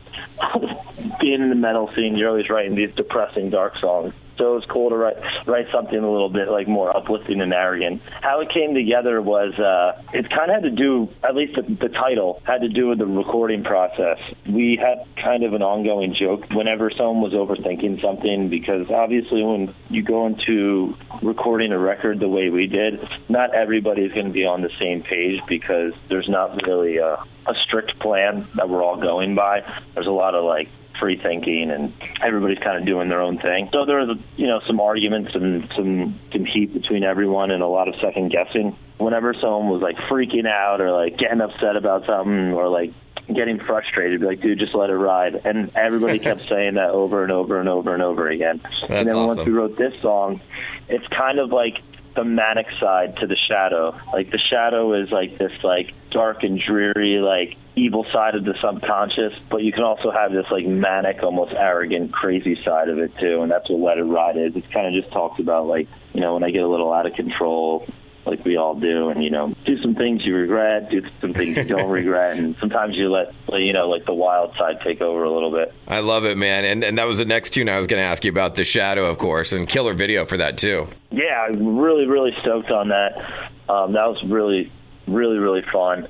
Being 1.21 1.43
in 1.43 1.49
the 1.51 1.55
metal 1.55 1.91
scene, 1.95 2.17
you're 2.17 2.31
always 2.31 2.49
writing 2.49 2.75
these 2.75 2.95
depressing, 2.95 3.51
dark 3.51 3.77
songs 3.79 4.15
so 4.39 4.53
it 4.53 4.55
was 4.57 4.65
cool 4.67 4.91
to 4.91 4.97
write 4.97 5.17
write 5.47 5.67
something 5.73 5.99
a 5.99 6.11
little 6.11 6.29
bit 6.29 6.49
like 6.49 6.69
more 6.69 6.95
uplifting 6.97 7.41
and 7.41 7.53
arrogant. 7.53 8.03
How 8.21 8.41
it 8.41 8.51
came 8.51 8.75
together 8.75 9.21
was 9.23 9.59
uh, 9.59 10.01
it 10.13 10.29
kind 10.31 10.51
of 10.51 10.57
had 10.57 10.63
to 10.65 10.71
do 10.71 11.09
at 11.23 11.35
least 11.35 11.57
the, 11.57 11.63
the 11.63 11.89
title 11.89 12.43
had 12.45 12.61
to 12.63 12.69
do 12.69 12.89
with 12.89 12.99
the 12.99 13.07
recording 13.07 13.65
process. 13.65 14.19
We 14.49 14.77
had 14.77 15.07
kind 15.17 15.45
of 15.45 15.55
an 15.55 15.63
ongoing 15.63 16.15
joke 16.15 16.51
whenever 16.51 16.91
someone 16.91 17.21
was 17.21 17.33
overthinking 17.33 18.01
something 18.01 18.49
because 18.49 18.91
obviously 18.91 19.43
when 19.43 19.75
you 19.91 20.03
go 20.03 20.27
into 20.27 20.97
recording 21.23 21.73
a 21.73 21.79
record 21.79 22.21
the 22.21 22.29
way 22.29 22.51
we 22.51 22.67
did, 22.67 23.09
not 23.29 23.55
everybody 23.55 24.03
is 24.03 24.13
going 24.13 24.27
to 24.27 24.33
be 24.33 24.45
on 24.47 24.63
the 24.63 24.71
same 24.79 25.03
page 25.03 25.41
because 25.47 25.95
there's 26.09 26.29
not 26.29 26.63
really 26.67 26.99
a, 26.99 27.15
a 27.47 27.55
strict 27.65 27.99
plan 27.99 28.47
that 28.55 28.69
we're 28.69 28.83
all 28.83 28.97
going 28.97 29.35
by. 29.35 29.63
There's 29.95 30.07
a 30.07 30.13
lot 30.13 30.35
of 30.35 30.45
like 30.45 30.69
free 30.99 31.17
thinking 31.17 31.71
and 31.71 31.93
everybody's 32.21 32.59
kind 32.59 32.79
of 32.79 32.85
doing 32.85 33.09
their 33.09 33.21
own 33.21 33.39
thing. 33.39 33.69
So 33.73 33.85
there 33.85 34.05
was, 34.05 34.19
you 34.37 34.47
know, 34.47 34.61
some 34.67 34.81
arguments 34.81 35.35
and 35.35 35.69
some, 35.75 36.19
some 36.33 36.45
heat 36.45 36.73
between 36.73 37.05
everyone 37.05 37.51
and 37.51 37.63
a 37.63 37.67
lot 37.67 37.89
of 37.89 37.97
second 38.01 38.31
guessing. 38.31 38.77
Whenever 38.99 39.35
someone 39.35 39.69
was 39.69 39.83
like 39.83 39.97
freaking 39.97 40.47
out 40.47 40.81
or 40.81 40.91
like 40.91 41.19
getting 41.19 41.41
upset 41.41 41.77
about 41.77 42.07
something 42.07 42.53
or 42.53 42.69
like 42.69 42.93
getting 43.33 43.59
frustrated, 43.59 44.21
be 44.21 44.27
like, 44.27 44.41
dude, 44.41 44.59
just 44.59 44.75
let 44.75 44.91
it 44.91 44.97
ride. 44.97 45.35
And 45.45 45.71
everybody 45.75 46.19
kept 46.19 46.43
saying 46.49 46.75
that 46.75 46.91
over 46.91 47.23
and 47.23 47.33
over 47.33 47.59
and 47.61 47.69
over 47.69 47.93
and 47.93 48.03
over 48.03 48.29
again. 48.29 48.61
That's 48.63 48.83
and 48.89 49.09
then 49.09 49.17
awesome. 49.17 49.37
once 49.37 49.47
we 49.47 49.53
wrote 49.53 49.77
this 49.77 50.01
song, 50.01 50.41
it's 50.89 51.07
kind 51.09 51.39
of 51.39 51.51
like 51.51 51.81
the 52.15 52.25
manic 52.25 52.67
side 52.81 53.19
to 53.19 53.27
the 53.27 53.37
shadow. 53.37 53.99
Like 54.13 54.31
the 54.31 54.39
shadow 54.39 54.95
is 54.95 55.11
like 55.11 55.39
this 55.39 55.53
like 55.63 55.93
dark 56.11 56.43
and 56.43 56.59
dreary 56.59 57.19
like 57.19 57.57
evil 57.77 58.07
side 58.11 58.35
of 58.35 58.45
the 58.45 58.55
subconscious, 58.61 59.35
but 59.51 59.63
you 59.63 59.71
can 59.71 59.85
also 59.85 60.11
have 60.11 60.33
this 60.33 60.47
like 60.51 60.67
manic, 60.67 61.23
almost 61.23 61.53
arrogant, 61.53 62.11
crazy 62.13 62.61
side 62.65 62.89
of 62.89 62.99
it 62.99 63.17
too, 63.19 63.43
and 63.43 63.51
that's 63.51 63.69
what 63.69 63.81
Let 63.81 63.99
It 63.99 64.05
Ride 64.05 64.39
is. 64.39 64.57
It 64.57 64.71
kind 64.71 64.87
of 64.87 65.01
just 65.01 65.13
talks 65.13 65.39
about 65.39 65.67
like 65.67 65.87
you 66.15 66.21
know 66.23 66.35
when 66.35 66.43
I 66.43 66.51
get 66.51 66.63
a 66.63 66.69
little 66.69 66.93
out 66.93 67.05
of 67.07 67.13
control, 67.13 67.87
like 68.25 68.45
we 68.47 68.57
all 68.57 68.75
do, 68.75 69.11
and 69.11 69.23
you 69.23 69.29
know 69.29 69.55
do 69.67 69.81
some 69.83 69.95
things 69.95 70.25
you 70.25 70.35
regret, 70.35 70.91
do 70.91 71.03
some 71.21 71.35
things 71.35 71.59
you 71.59 71.65
don't 71.65 71.91
regret, 71.91 72.39
and 72.39 72.57
sometimes 72.57 72.97
you 72.97 73.11
let 73.11 73.35
you 73.53 73.75
know 73.75 73.91
like 73.91 74.07
the 74.07 74.15
wild 74.15 74.57
side 74.57 74.81
take 74.81 75.03
over 75.03 75.25
a 75.25 75.31
little 75.31 75.51
bit. 75.51 75.75
I 75.87 76.01
love 76.01 76.25
it, 76.25 76.39
man. 76.39 76.65
And 76.65 76.83
and 76.83 76.97
that 76.97 77.07
was 77.07 77.19
the 77.19 77.27
next 77.27 77.51
tune 77.51 77.69
I 77.69 77.77
was 77.77 77.87
going 77.87 78.01
to 78.01 78.07
ask 78.07 78.25
you 78.25 78.31
about, 78.31 78.55
The 78.55 78.65
Shadow, 78.65 79.05
of 79.05 79.19
course, 79.19 79.53
and 79.53 79.69
killer 79.69 79.93
video 79.93 80.25
for 80.25 80.39
that 80.39 80.57
too. 80.57 80.89
Yeah, 81.11 81.47
I'm 81.47 81.79
really 81.79 82.07
really 82.07 82.35
stoked 82.41 82.71
on 82.71 82.89
that. 82.89 83.51
Um, 83.69 83.93
that 83.93 84.09
was 84.09 84.23
really 84.25 84.73
really 85.07 85.37
really 85.37 85.63
fun. 85.63 86.09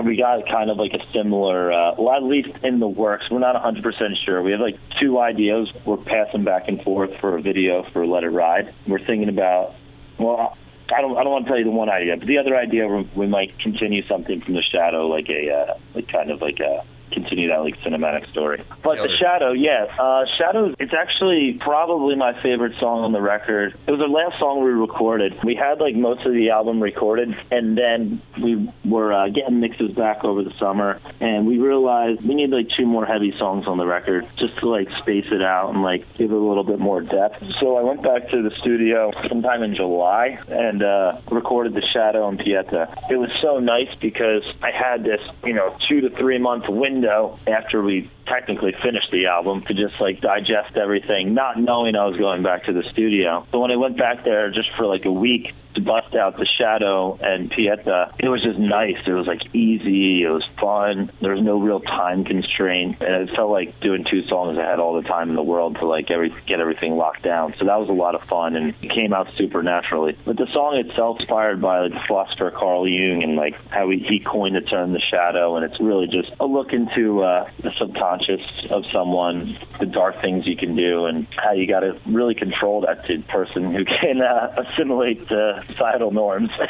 We 0.00 0.16
got 0.16 0.46
kind 0.48 0.70
of 0.70 0.78
like 0.78 0.94
a 0.94 1.04
similar, 1.12 1.72
uh, 1.72 1.94
well, 1.98 2.14
at 2.14 2.22
least 2.22 2.50
in 2.62 2.78
the 2.78 2.88
works. 2.88 3.30
We're 3.30 3.40
not 3.40 3.60
100% 3.62 4.16
sure. 4.24 4.42
We 4.42 4.52
have 4.52 4.60
like 4.60 4.78
two 5.00 5.18
ideas 5.18 5.70
we're 5.84 5.96
passing 5.96 6.44
back 6.44 6.68
and 6.68 6.82
forth 6.82 7.18
for 7.20 7.36
a 7.36 7.42
video 7.42 7.82
for 7.82 8.06
Let 8.06 8.24
It 8.24 8.30
Ride. 8.30 8.72
We're 8.86 9.04
thinking 9.04 9.28
about, 9.28 9.74
well, 10.18 10.56
I 10.94 11.00
don't, 11.00 11.16
I 11.16 11.22
don't 11.22 11.32
want 11.32 11.44
to 11.44 11.50
tell 11.50 11.58
you 11.58 11.64
the 11.64 11.70
one 11.70 11.88
idea, 11.88 12.16
but 12.16 12.26
the 12.26 12.38
other 12.38 12.56
idea 12.56 12.86
we 13.14 13.26
might 13.26 13.58
continue 13.58 14.06
something 14.06 14.40
from 14.40 14.54
the 14.54 14.62
shadow, 14.62 15.06
like 15.08 15.28
a, 15.28 15.50
uh, 15.50 15.74
like 15.94 16.08
kind 16.08 16.30
of 16.30 16.40
like 16.40 16.60
a 16.60 16.84
continue 17.12 17.48
that 17.48 17.62
like 17.62 17.78
cinematic 17.80 18.28
story. 18.30 18.62
But 18.82 18.98
the 18.98 19.16
shadow, 19.16 19.52
yeah, 19.52 19.86
uh, 19.98 20.24
shadow. 20.38 20.74
It's 20.78 20.94
actually 20.94 21.54
probably 21.60 22.16
my 22.16 22.40
favorite 22.42 22.78
song 22.78 23.04
on 23.04 23.12
the 23.12 23.20
record. 23.20 23.74
It 23.86 23.90
was 23.90 24.00
the 24.00 24.06
last 24.06 24.38
song 24.38 24.64
we 24.64 24.70
recorded. 24.70 25.42
We 25.44 25.54
had 25.54 25.80
like 25.80 25.94
most 25.94 26.24
of 26.26 26.32
the 26.32 26.50
album 26.50 26.82
recorded, 26.82 27.36
and 27.50 27.76
then 27.76 28.20
we 28.40 28.68
were 28.84 29.12
uh, 29.12 29.28
getting 29.28 29.60
mixes 29.60 29.92
back 29.92 30.24
over 30.24 30.42
the 30.42 30.52
summer, 30.58 31.00
and 31.20 31.46
we 31.46 31.58
realized 31.58 32.22
we 32.22 32.34
need 32.34 32.50
like 32.50 32.68
two 32.70 32.86
more 32.86 33.06
heavy 33.06 33.36
songs 33.38 33.66
on 33.66 33.78
the 33.78 33.86
record 33.86 34.26
just 34.36 34.56
to 34.58 34.68
like 34.68 34.90
space 34.98 35.26
it 35.30 35.42
out 35.42 35.70
and 35.70 35.82
like 35.82 36.04
give 36.16 36.30
it 36.30 36.36
a 36.36 36.38
little 36.38 36.64
bit 36.64 36.78
more 36.78 37.00
depth. 37.00 37.42
So 37.58 37.76
I 37.76 37.82
went 37.82 38.02
back 38.02 38.28
to 38.30 38.42
the 38.42 38.50
studio 38.56 39.12
sometime 39.28 39.62
in 39.62 39.74
July 39.74 40.38
and 40.48 40.82
uh, 40.82 41.18
recorded 41.30 41.74
the 41.74 41.82
shadow 41.82 42.28
and 42.28 42.38
Pieta. 42.38 42.92
It 43.10 43.16
was 43.16 43.30
so 43.40 43.58
nice 43.58 43.94
because 44.00 44.42
I 44.62 44.70
had 44.70 45.04
this, 45.04 45.20
you 45.44 45.52
know, 45.52 45.76
two 45.88 46.00
to 46.02 46.10
three 46.10 46.38
month 46.38 46.68
window 47.02 47.38
after 47.46 47.82
we 47.82 48.10
technically 48.26 48.72
finished 48.82 49.10
the 49.10 49.26
album 49.26 49.62
to 49.62 49.74
just 49.74 50.00
like 50.00 50.20
digest 50.20 50.76
everything, 50.76 51.34
not 51.34 51.58
knowing 51.58 51.96
I 51.96 52.06
was 52.06 52.16
going 52.16 52.42
back 52.42 52.64
to 52.64 52.72
the 52.72 52.82
studio. 52.90 53.46
So 53.50 53.60
when 53.60 53.70
I 53.70 53.76
went 53.76 53.96
back 53.96 54.24
there 54.24 54.50
just 54.50 54.70
for 54.76 54.86
like 54.86 55.04
a 55.04 55.12
week 55.12 55.54
to 55.74 55.80
bust 55.80 56.14
out 56.14 56.36
the 56.36 56.46
Shadow 56.46 57.18
and 57.22 57.50
Pieta, 57.50 58.14
it 58.18 58.28
was 58.28 58.42
just 58.42 58.58
nice. 58.58 58.98
It 59.06 59.12
was 59.12 59.26
like 59.26 59.54
easy. 59.54 60.22
It 60.22 60.28
was 60.28 60.44
fun. 60.60 61.10
There 61.20 61.32
was 61.32 61.42
no 61.42 61.58
real 61.60 61.80
time 61.80 62.24
constraint, 62.24 63.00
and 63.00 63.28
it 63.28 63.34
felt 63.34 63.50
like 63.50 63.80
doing 63.80 64.04
two 64.04 64.26
songs 64.26 64.58
I 64.58 64.62
had 64.62 64.78
all 64.78 65.00
the 65.00 65.08
time 65.08 65.30
in 65.30 65.36
the 65.36 65.42
world 65.42 65.76
to 65.76 65.86
like 65.86 66.10
every 66.10 66.34
get 66.46 66.60
everything 66.60 66.96
locked 66.96 67.22
down. 67.22 67.54
So 67.58 67.64
that 67.64 67.78
was 67.78 67.88
a 67.88 67.92
lot 67.92 68.14
of 68.14 68.22
fun, 68.24 68.56
and 68.56 68.74
it 68.82 68.90
came 68.90 69.12
out 69.12 69.32
super 69.36 69.62
naturally. 69.62 70.16
But 70.24 70.36
the 70.36 70.46
song 70.52 70.76
itself, 70.76 71.20
inspired 71.20 71.60
by 71.60 71.80
like 71.80 71.92
the 71.92 72.00
philosopher 72.06 72.50
Carl 72.50 72.88
Jung 72.88 73.22
and 73.22 73.36
like 73.36 73.54
how 73.70 73.88
he, 73.90 73.98
he 73.98 74.20
coined 74.20 74.56
the 74.56 74.60
term 74.60 74.92
the 74.92 75.00
shadow, 75.00 75.56
and 75.56 75.64
it's 75.64 75.80
really 75.80 76.06
just 76.06 76.32
a 76.40 76.46
look 76.46 76.72
into 76.72 77.22
uh, 77.22 77.48
the 77.60 77.72
subconscious 77.78 78.40
of 78.70 78.84
someone, 78.92 79.58
the 79.78 79.86
dark 79.86 80.20
things 80.20 80.46
you 80.46 80.56
can 80.56 80.76
do, 80.76 81.06
and 81.06 81.26
how 81.36 81.52
you 81.52 81.66
got 81.66 81.80
to 81.80 81.98
really 82.06 82.34
control 82.34 82.82
that 82.82 83.06
to 83.06 83.22
person 83.22 83.72
who 83.72 83.84
can 83.84 84.20
uh, 84.20 84.54
assimilate 84.72 85.30
uh, 85.30 85.61
societal 85.68 86.10
norms. 86.10 86.50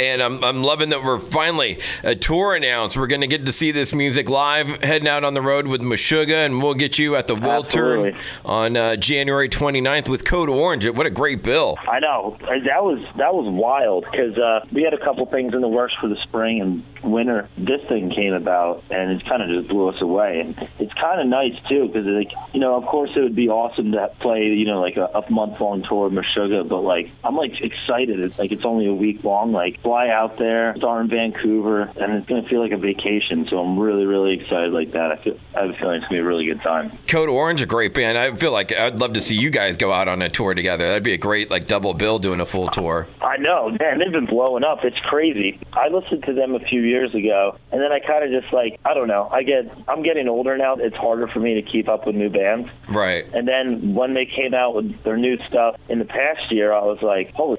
And 0.00 0.22
I'm, 0.22 0.42
I'm 0.42 0.62
loving 0.62 0.90
that 0.90 1.02
we're 1.02 1.18
finally 1.18 1.80
a 2.02 2.14
tour 2.14 2.54
announced. 2.54 2.96
We're 2.96 3.06
going 3.06 3.20
to 3.20 3.26
get 3.26 3.46
to 3.46 3.52
see 3.52 3.70
this 3.70 3.92
music 3.92 4.28
live, 4.28 4.82
heading 4.82 5.08
out 5.08 5.24
on 5.24 5.34
the 5.34 5.42
road 5.42 5.66
with 5.66 5.80
Meshuggah, 5.80 6.46
and 6.46 6.62
we'll 6.62 6.74
get 6.74 6.98
you 6.98 7.16
at 7.16 7.26
the. 7.26 7.42
Turn 7.68 8.16
on 8.44 8.76
uh, 8.76 8.96
January 8.96 9.48
29th 9.48 10.08
with 10.08 10.24
Code 10.24 10.48
Orange. 10.48 10.88
What 10.88 11.06
a 11.06 11.10
great 11.10 11.42
bill. 11.42 11.76
I 11.88 12.00
know 12.00 12.36
that 12.40 12.82
was 12.82 13.00
that 13.16 13.34
was 13.34 13.46
wild 13.48 14.04
because 14.10 14.36
uh, 14.38 14.64
we 14.72 14.82
had 14.82 14.94
a 14.94 14.98
couple 14.98 15.26
things 15.26 15.54
in 15.54 15.60
the 15.60 15.68
works 15.68 15.94
for 16.00 16.08
the 16.08 16.16
spring 16.16 16.60
and 16.60 16.84
winter. 17.02 17.48
This 17.58 17.82
thing 17.88 18.10
came 18.10 18.32
about 18.32 18.84
and 18.90 19.10
it 19.12 19.24
kind 19.26 19.42
of 19.42 19.48
just 19.48 19.68
blew 19.68 19.88
us 19.88 20.00
away. 20.00 20.40
And 20.40 20.68
it's 20.78 20.92
kind 20.94 21.20
of 21.20 21.26
nice 21.26 21.54
too 21.68 21.88
because 21.88 22.06
like 22.06 22.32
you 22.52 22.60
know, 22.60 22.76
of 22.76 22.86
course, 22.86 23.10
it 23.16 23.20
would 23.20 23.34
be 23.34 23.48
awesome 23.48 23.92
to 23.92 24.08
play 24.20 24.46
you 24.46 24.66
know 24.66 24.80
like 24.80 24.96
a, 24.96 25.06
a 25.06 25.30
month 25.30 25.60
long 25.60 25.82
tour 25.82 26.06
of 26.06 26.12
Meshuggah, 26.12 26.68
but 26.68 26.80
like 26.80 27.10
I'm 27.24 27.36
like 27.36 27.60
excited. 27.60 28.20
It's 28.20 28.38
like 28.38 28.52
it's 28.52 28.64
only 28.64 28.86
a 28.86 28.94
week 28.94 29.24
long. 29.24 29.52
Like 29.52 29.81
fly 29.82 30.08
out 30.08 30.38
there, 30.38 30.74
start 30.76 31.02
in 31.02 31.10
Vancouver, 31.10 31.82
and 31.82 32.14
it's 32.14 32.26
gonna 32.26 32.48
feel 32.48 32.60
like 32.60 32.72
a 32.72 32.76
vacation. 32.76 33.46
So 33.48 33.58
I'm 33.58 33.78
really 33.78 34.06
really 34.06 34.34
excited 34.34 34.72
like 34.72 34.92
that. 34.92 35.12
I 35.12 35.16
feel 35.16 35.38
I 35.54 35.60
have 35.62 35.70
a 35.70 35.74
feeling 35.74 35.96
it's 35.96 36.04
gonna 36.04 36.14
be 36.14 36.18
a 36.18 36.24
really 36.24 36.46
good 36.46 36.60
time. 36.62 36.92
Code 37.08 37.28
Orange, 37.28 37.62
a 37.62 37.66
great 37.66 37.94
band. 37.94 38.16
I 38.16 38.34
feel 38.34 38.52
like 38.52 38.72
I'd 38.72 39.00
love 39.00 39.14
to 39.14 39.20
see 39.20 39.36
you 39.36 39.50
guys 39.50 39.76
go 39.76 39.92
out 39.92 40.08
on 40.08 40.22
a 40.22 40.28
tour 40.28 40.54
together. 40.54 40.86
That'd 40.86 41.02
be 41.02 41.14
a 41.14 41.18
great 41.18 41.50
like 41.50 41.66
double 41.66 41.94
bill 41.94 42.18
doing 42.18 42.40
a 42.40 42.46
full 42.46 42.68
tour. 42.68 43.06
I 43.20 43.36
know, 43.38 43.70
man. 43.70 43.98
They've 43.98 44.12
been 44.12 44.26
blowing 44.26 44.64
up. 44.64 44.84
It's 44.84 44.98
crazy. 45.00 45.58
I 45.72 45.88
listened 45.88 46.24
to 46.24 46.32
them 46.32 46.54
a 46.54 46.60
few 46.60 46.82
years 46.82 47.14
ago, 47.14 47.58
and 47.70 47.80
then 47.80 47.92
I 47.92 48.00
kind 48.00 48.24
of 48.24 48.42
just 48.42 48.52
like 48.52 48.78
I 48.84 48.94
don't 48.94 49.08
know. 49.08 49.28
I 49.30 49.42
get 49.42 49.72
I'm 49.88 50.02
getting 50.02 50.28
older 50.28 50.56
now. 50.56 50.74
It's 50.74 50.96
harder 50.96 51.26
for 51.28 51.40
me 51.40 51.54
to 51.54 51.62
keep 51.62 51.88
up 51.88 52.06
with 52.06 52.16
new 52.16 52.30
bands. 52.30 52.70
Right. 52.88 53.26
And 53.34 53.46
then 53.46 53.94
when 53.94 54.14
they 54.14 54.26
came 54.26 54.54
out 54.54 54.74
with 54.74 55.02
their 55.02 55.16
new 55.16 55.38
stuff 55.44 55.76
in 55.88 55.98
the 55.98 56.04
past 56.04 56.50
year, 56.50 56.72
I 56.72 56.82
was 56.82 57.02
like, 57.02 57.32
holy 57.34 57.56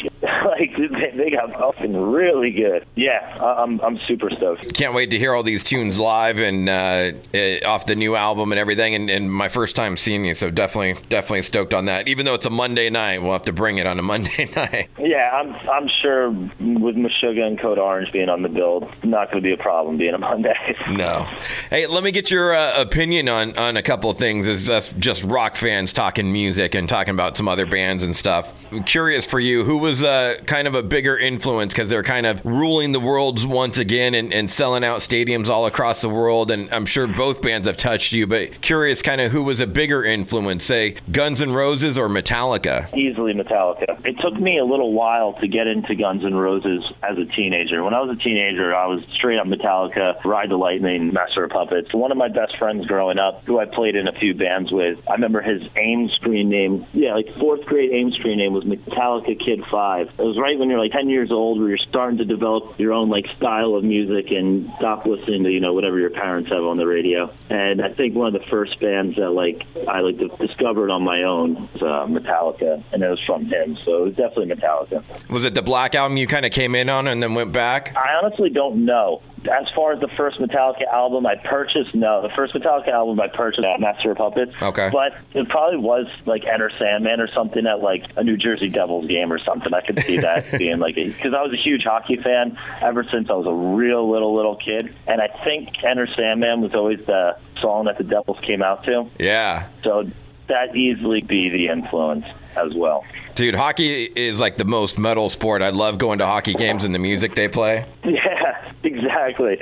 shit! 0.00 0.09
like 0.22 0.76
they, 0.76 1.12
they 1.16 1.30
got 1.30 1.58
something 1.58 1.96
really 1.96 2.50
good. 2.50 2.84
Yeah, 2.94 3.36
I- 3.40 3.62
I'm 3.62 3.80
I'm 3.80 3.98
super 4.06 4.30
stoked. 4.30 4.74
Can't 4.74 4.94
wait 4.94 5.10
to 5.10 5.18
hear 5.18 5.34
all 5.34 5.42
these 5.42 5.62
tunes 5.64 5.98
live 5.98 6.38
and 6.38 6.68
uh, 6.68 7.12
eh, 7.32 7.60
off 7.64 7.86
the 7.86 7.96
new 7.96 8.16
album 8.16 8.52
and 8.52 8.58
everything. 8.58 8.94
And, 8.94 9.08
and 9.10 9.32
my 9.32 9.48
first 9.48 9.76
time 9.76 9.96
seeing 9.96 10.24
you, 10.24 10.34
so 10.34 10.50
definitely, 10.50 11.02
definitely 11.08 11.42
stoked 11.42 11.72
on 11.74 11.86
that. 11.86 12.08
Even 12.08 12.26
though 12.26 12.34
it's 12.34 12.46
a 12.46 12.50
Monday 12.50 12.90
night, 12.90 13.22
we'll 13.22 13.32
have 13.32 13.42
to 13.42 13.52
bring 13.52 13.78
it 13.78 13.86
on 13.86 13.98
a 13.98 14.02
Monday 14.10 14.48
night. 14.54 14.90
Yeah, 14.98 15.30
I'm 15.32 15.54
I'm 15.68 15.88
sure 16.02 16.30
with 16.30 16.96
Meshuggah 16.96 17.46
and 17.46 17.58
Code 17.58 17.78
Orange 17.78 18.12
being 18.12 18.28
on 18.28 18.42
the 18.42 18.48
build, 18.48 18.84
not 19.04 19.30
going 19.30 19.42
to 19.42 19.48
be 19.48 19.52
a 19.52 19.56
problem 19.62 19.96
being 19.96 20.14
a 20.14 20.18
Monday. 20.18 20.54
No. 20.90 21.28
Hey, 21.70 21.86
let 21.86 22.02
me 22.02 22.10
get 22.10 22.30
your 22.30 22.52
uh, 22.54 22.80
opinion 22.80 23.28
on, 23.28 23.56
on 23.56 23.76
a 23.76 23.82
couple 23.82 24.10
of 24.10 24.18
things 24.18 24.48
as 24.48 24.68
us 24.68 24.92
just 24.98 25.22
rock 25.24 25.54
fans 25.56 25.92
talking 25.92 26.30
music 26.32 26.74
and 26.74 26.88
talking 26.88 27.14
about 27.14 27.36
some 27.36 27.46
other 27.48 27.64
bands 27.64 28.02
and 28.02 28.14
stuff. 28.14 28.52
I'm 28.72 28.82
curious 28.82 29.24
for 29.24 29.38
you, 29.38 29.62
who 29.64 29.78
was 29.78 30.02
uh, 30.02 30.09
Uh, 30.10 30.34
kind 30.40 30.66
of 30.66 30.74
a 30.74 30.82
bigger 30.82 31.16
influence 31.16 31.72
because 31.72 31.88
they're 31.88 32.02
kind 32.02 32.26
of 32.26 32.44
ruling 32.44 32.90
the 32.90 32.98
world 32.98 33.44
once 33.44 33.78
again 33.78 34.12
and, 34.14 34.32
and 34.32 34.50
selling 34.50 34.82
out 34.82 34.98
stadiums 34.98 35.48
all 35.48 35.66
across 35.66 36.00
the 36.00 36.08
world. 36.08 36.50
And 36.50 36.68
I'm 36.74 36.84
sure 36.84 37.06
both 37.06 37.40
bands 37.40 37.68
have 37.68 37.76
touched 37.76 38.12
you, 38.12 38.26
but 38.26 38.60
curious 38.60 39.02
kind 39.02 39.20
of 39.20 39.30
who 39.30 39.44
was 39.44 39.60
a 39.60 39.68
bigger 39.68 40.02
influence, 40.02 40.64
say 40.64 40.96
Guns 41.12 41.40
N' 41.40 41.52
Roses 41.52 41.96
or 41.96 42.08
Metallica? 42.08 42.92
Easily 42.92 43.34
Metallica. 43.34 44.04
It 44.04 44.18
took 44.18 44.34
me 44.34 44.58
a 44.58 44.64
little 44.64 44.92
while 44.92 45.34
to 45.34 45.46
get 45.46 45.68
into 45.68 45.94
Guns 45.94 46.24
N' 46.24 46.34
Roses 46.34 46.82
as 47.04 47.16
a 47.16 47.24
teenager. 47.26 47.84
When 47.84 47.94
I 47.94 48.00
was 48.00 48.18
a 48.18 48.20
teenager, 48.20 48.74
I 48.74 48.86
was 48.86 49.04
straight 49.12 49.38
up 49.38 49.46
Metallica, 49.46 50.24
Ride 50.24 50.50
the 50.50 50.56
Lightning, 50.56 51.12
Master 51.12 51.44
of 51.44 51.50
Puppets. 51.50 51.94
One 51.94 52.10
of 52.10 52.18
my 52.18 52.28
best 52.28 52.56
friends 52.58 52.84
growing 52.84 53.20
up, 53.20 53.44
who 53.46 53.60
I 53.60 53.66
played 53.66 53.94
in 53.94 54.08
a 54.08 54.12
few 54.12 54.34
bands 54.34 54.72
with, 54.72 54.98
I 55.08 55.12
remember 55.12 55.40
his 55.40 55.62
AIM 55.76 56.08
screen 56.08 56.48
name. 56.48 56.84
Yeah, 56.94 57.14
like 57.14 57.32
fourth 57.36 57.64
grade 57.64 57.92
AIM 57.92 58.10
screen 58.10 58.38
name 58.38 58.52
was 58.52 58.64
Metallica 58.64 59.38
Kid 59.38 59.64
It 60.08 60.18
was 60.18 60.38
right 60.38 60.58
when 60.58 60.70
you're 60.70 60.78
like 60.78 60.92
10 60.92 61.08
years 61.08 61.30
old, 61.30 61.58
where 61.58 61.68
you're 61.68 61.78
starting 61.78 62.18
to 62.18 62.24
develop 62.24 62.78
your 62.78 62.92
own 62.92 63.08
like 63.08 63.26
style 63.36 63.74
of 63.74 63.84
music 63.84 64.30
and 64.30 64.72
stop 64.76 65.06
listening 65.06 65.44
to 65.44 65.50
you 65.50 65.60
know 65.60 65.72
whatever 65.72 65.98
your 65.98 66.10
parents 66.10 66.50
have 66.50 66.64
on 66.64 66.76
the 66.76 66.86
radio. 66.86 67.32
And 67.48 67.82
I 67.82 67.92
think 67.92 68.14
one 68.14 68.34
of 68.34 68.40
the 68.40 68.46
first 68.48 68.78
bands 68.80 69.16
that 69.16 69.30
like 69.30 69.66
I 69.88 70.00
like 70.00 70.18
discovered 70.38 70.90
on 70.90 71.02
my 71.02 71.22
own 71.22 71.68
was 71.72 71.82
uh, 71.82 72.06
Metallica, 72.06 72.82
and 72.92 73.02
it 73.02 73.08
was 73.08 73.20
from 73.24 73.46
him. 73.46 73.76
So 73.84 74.02
it 74.02 74.04
was 74.04 74.14
definitely 74.16 74.54
Metallica. 74.54 75.04
Was 75.28 75.44
it 75.44 75.54
the 75.54 75.62
Black 75.62 75.94
Album 75.94 76.16
you 76.16 76.26
kind 76.26 76.46
of 76.46 76.52
came 76.52 76.74
in 76.74 76.88
on 76.88 77.06
and 77.06 77.22
then 77.22 77.34
went 77.34 77.52
back? 77.52 77.96
I 77.96 78.14
honestly 78.22 78.50
don't 78.50 78.84
know. 78.84 79.22
As 79.48 79.68
far 79.74 79.92
as 79.92 80.00
the 80.00 80.08
first 80.08 80.38
Metallica 80.38 80.86
album 80.92 81.26
I 81.26 81.36
purchased, 81.36 81.94
no. 81.94 82.20
The 82.20 82.28
first 82.30 82.54
Metallica 82.54 82.88
album 82.88 83.18
I 83.20 83.28
purchased 83.28 83.66
at 83.66 83.80
Master 83.80 84.10
of 84.10 84.18
Puppets. 84.18 84.52
Okay. 84.60 84.90
But 84.92 85.16
it 85.34 85.48
probably 85.48 85.78
was 85.78 86.06
like 86.26 86.44
Enter 86.44 86.70
Sandman 86.78 87.20
or 87.20 87.28
something 87.28 87.66
at 87.66 87.80
like 87.80 88.04
a 88.16 88.24
New 88.24 88.36
Jersey 88.36 88.68
Devils 88.68 89.06
game 89.06 89.32
or 89.32 89.38
something. 89.38 89.72
I 89.72 89.80
could 89.80 89.98
see 90.00 90.18
that 90.18 90.46
being 90.58 90.78
like 90.78 90.94
because 90.94 91.32
I 91.32 91.42
was 91.42 91.52
a 91.52 91.56
huge 91.56 91.84
hockey 91.84 92.16
fan 92.16 92.58
ever 92.82 93.04
since 93.04 93.30
I 93.30 93.34
was 93.34 93.46
a 93.46 93.54
real 93.76 94.10
little 94.10 94.34
little 94.34 94.56
kid, 94.56 94.94
and 95.06 95.20
I 95.20 95.28
think 95.44 95.82
Enter 95.82 96.06
Sandman 96.06 96.60
was 96.60 96.74
always 96.74 97.04
the 97.06 97.36
song 97.60 97.86
that 97.86 97.98
the 97.98 98.04
Devils 98.04 98.38
came 98.42 98.62
out 98.62 98.84
to. 98.84 99.06
Yeah. 99.18 99.68
So 99.82 100.10
that 100.50 100.76
easily 100.76 101.22
be 101.22 101.48
the 101.48 101.68
influence 101.68 102.26
as 102.56 102.74
well. 102.74 103.04
Dude, 103.34 103.54
hockey 103.54 104.04
is 104.04 104.38
like 104.40 104.56
the 104.56 104.64
most 104.64 104.98
metal 104.98 105.30
sport. 105.30 105.62
I 105.62 105.70
love 105.70 105.98
going 105.98 106.18
to 106.18 106.26
hockey 106.26 106.54
games 106.54 106.84
and 106.84 106.94
the 106.94 106.98
music 106.98 107.34
they 107.34 107.48
play. 107.48 107.86
Yeah, 108.04 108.72
exactly. 108.82 109.60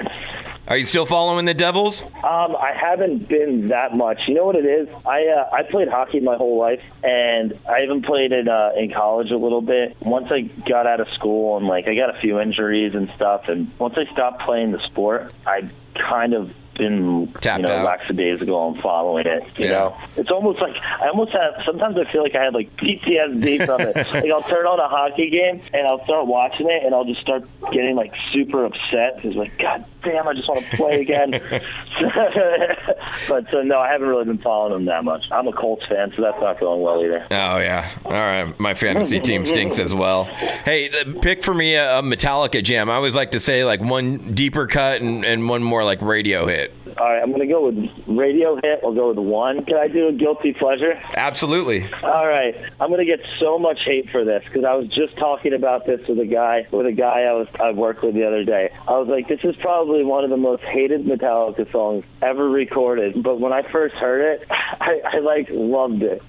Are 0.68 0.76
you 0.76 0.86
still 0.86 1.06
following 1.06 1.44
the 1.44 1.54
Devils? 1.54 2.02
Um, 2.02 2.56
I 2.56 2.72
haven't 2.78 3.28
been 3.28 3.68
that 3.68 3.96
much. 3.96 4.28
You 4.28 4.34
know 4.34 4.44
what 4.44 4.56
it 4.56 4.64
is? 4.64 4.88
I 5.06 5.26
uh, 5.26 5.48
I 5.52 5.62
played 5.62 5.88
hockey 5.88 6.20
my 6.20 6.36
whole 6.36 6.58
life, 6.58 6.82
and 7.02 7.58
I 7.68 7.82
even 7.82 8.02
played 8.02 8.32
it 8.32 8.48
uh, 8.48 8.70
in 8.76 8.92
college 8.92 9.30
a 9.30 9.36
little 9.36 9.60
bit. 9.62 9.96
Once 10.00 10.30
I 10.30 10.42
got 10.42 10.86
out 10.86 11.00
of 11.00 11.08
school 11.10 11.56
and 11.56 11.66
like 11.66 11.88
I 11.88 11.94
got 11.94 12.14
a 12.14 12.20
few 12.20 12.38
injuries 12.38 12.94
and 12.94 13.10
stuff, 13.16 13.48
and 13.48 13.70
once 13.78 13.94
I 13.96 14.04
stopped 14.12 14.42
playing 14.42 14.72
the 14.72 14.80
sport, 14.80 15.32
I 15.46 15.68
kind 15.94 16.34
of 16.34 16.52
been 16.78 17.30
Tapped 17.40 17.60
you 17.60 17.66
know 17.68 17.74
out. 17.74 17.84
lackadaisical 17.84 18.54
on 18.54 18.80
following 18.80 19.26
it. 19.26 19.42
You 19.58 19.66
Yeah. 19.66 19.70
know, 19.72 19.96
it's 20.16 20.30
almost 20.30 20.60
like 20.60 20.76
I 20.76 21.08
almost 21.08 21.32
have. 21.32 21.62
Sometimes 21.66 21.98
I 21.98 22.10
feel 22.10 22.22
like 22.22 22.34
I 22.34 22.44
have 22.44 22.54
like 22.54 22.74
PTSD 22.76 23.66
from 23.66 23.80
it. 23.82 23.96
like 24.12 24.30
I'll 24.30 24.42
turn 24.42 24.64
on 24.66 24.80
a 24.80 24.88
hockey 24.88 25.28
game 25.28 25.60
and 25.74 25.86
I'll 25.86 26.02
start 26.04 26.26
watching 26.26 26.70
it, 26.70 26.84
and 26.84 26.94
I'll 26.94 27.04
just 27.04 27.20
start 27.20 27.44
getting 27.72 27.96
like 27.96 28.14
super 28.32 28.64
upset 28.64 29.16
because 29.16 29.36
like 29.36 29.58
God 29.58 29.84
damn, 30.08 30.26
I 30.26 30.34
just 30.34 30.48
want 30.48 30.64
to 30.64 30.76
play 30.76 31.00
again. 31.00 31.30
but 33.28 33.50
so 33.50 33.62
no, 33.62 33.78
I 33.78 33.90
haven't 33.90 34.08
really 34.08 34.24
been 34.24 34.38
following 34.38 34.72
them 34.72 34.84
that 34.86 35.04
much. 35.04 35.24
I'm 35.30 35.46
a 35.46 35.52
Colts 35.52 35.86
fan, 35.86 36.12
so 36.16 36.22
that's 36.22 36.40
not 36.40 36.58
going 36.60 36.80
well 36.80 37.04
either. 37.04 37.26
Oh 37.30 37.58
yeah. 37.58 37.90
All 38.04 38.12
right. 38.12 38.58
My 38.58 38.74
fantasy 38.74 39.20
team 39.20 39.46
stinks 39.46 39.78
as 39.78 39.92
well. 39.92 40.24
Hey, 40.24 40.90
uh, 40.90 41.20
pick 41.20 41.44
for 41.44 41.54
me 41.54 41.74
a, 41.74 41.98
a 41.98 42.02
Metallica 42.02 42.62
jam. 42.62 42.88
I 42.90 42.94
always 42.94 43.14
like 43.14 43.32
to 43.32 43.40
say 43.40 43.64
like 43.64 43.80
one 43.80 44.34
deeper 44.34 44.66
cut 44.66 45.00
and, 45.00 45.24
and 45.24 45.48
one 45.48 45.62
more 45.62 45.84
like 45.84 46.00
radio 46.00 46.46
hit. 46.46 46.72
All 46.98 47.08
right, 47.08 47.22
I'm 47.22 47.30
gonna 47.30 47.46
go 47.46 47.66
with 47.70 47.90
radio 48.08 48.56
hit. 48.56 48.80
I'll 48.82 48.92
go 48.92 49.08
with 49.08 49.18
one. 49.18 49.64
Can 49.64 49.76
I 49.76 49.86
do 49.86 50.08
a 50.08 50.12
guilty 50.12 50.52
pleasure? 50.52 51.00
Absolutely. 51.14 51.86
All 52.02 52.26
right, 52.26 52.56
I'm 52.80 52.90
gonna 52.90 53.04
get 53.04 53.20
so 53.38 53.56
much 53.58 53.84
hate 53.84 54.10
for 54.10 54.24
this 54.24 54.42
because 54.44 54.64
I 54.64 54.74
was 54.74 54.88
just 54.88 55.16
talking 55.16 55.52
about 55.52 55.86
this 55.86 56.06
with 56.08 56.18
a 56.18 56.26
guy 56.26 56.66
with 56.72 56.86
a 56.86 56.92
guy 56.92 57.22
I 57.22 57.34
was 57.34 57.46
I 57.60 57.70
worked 57.70 58.02
with 58.02 58.14
the 58.14 58.26
other 58.26 58.42
day. 58.42 58.72
I 58.88 58.98
was 58.98 59.06
like, 59.06 59.28
this 59.28 59.44
is 59.44 59.54
probably 59.56 60.02
one 60.02 60.24
of 60.24 60.30
the 60.30 60.36
most 60.36 60.64
hated 60.64 61.04
Metallica 61.04 61.70
songs 61.70 62.04
ever 62.20 62.48
recorded. 62.48 63.22
But 63.22 63.38
when 63.38 63.52
I 63.52 63.62
first 63.62 63.94
heard 63.94 64.40
it, 64.40 64.46
I, 64.50 65.00
I 65.04 65.18
like 65.18 65.48
loved 65.50 66.02
it. 66.02 66.20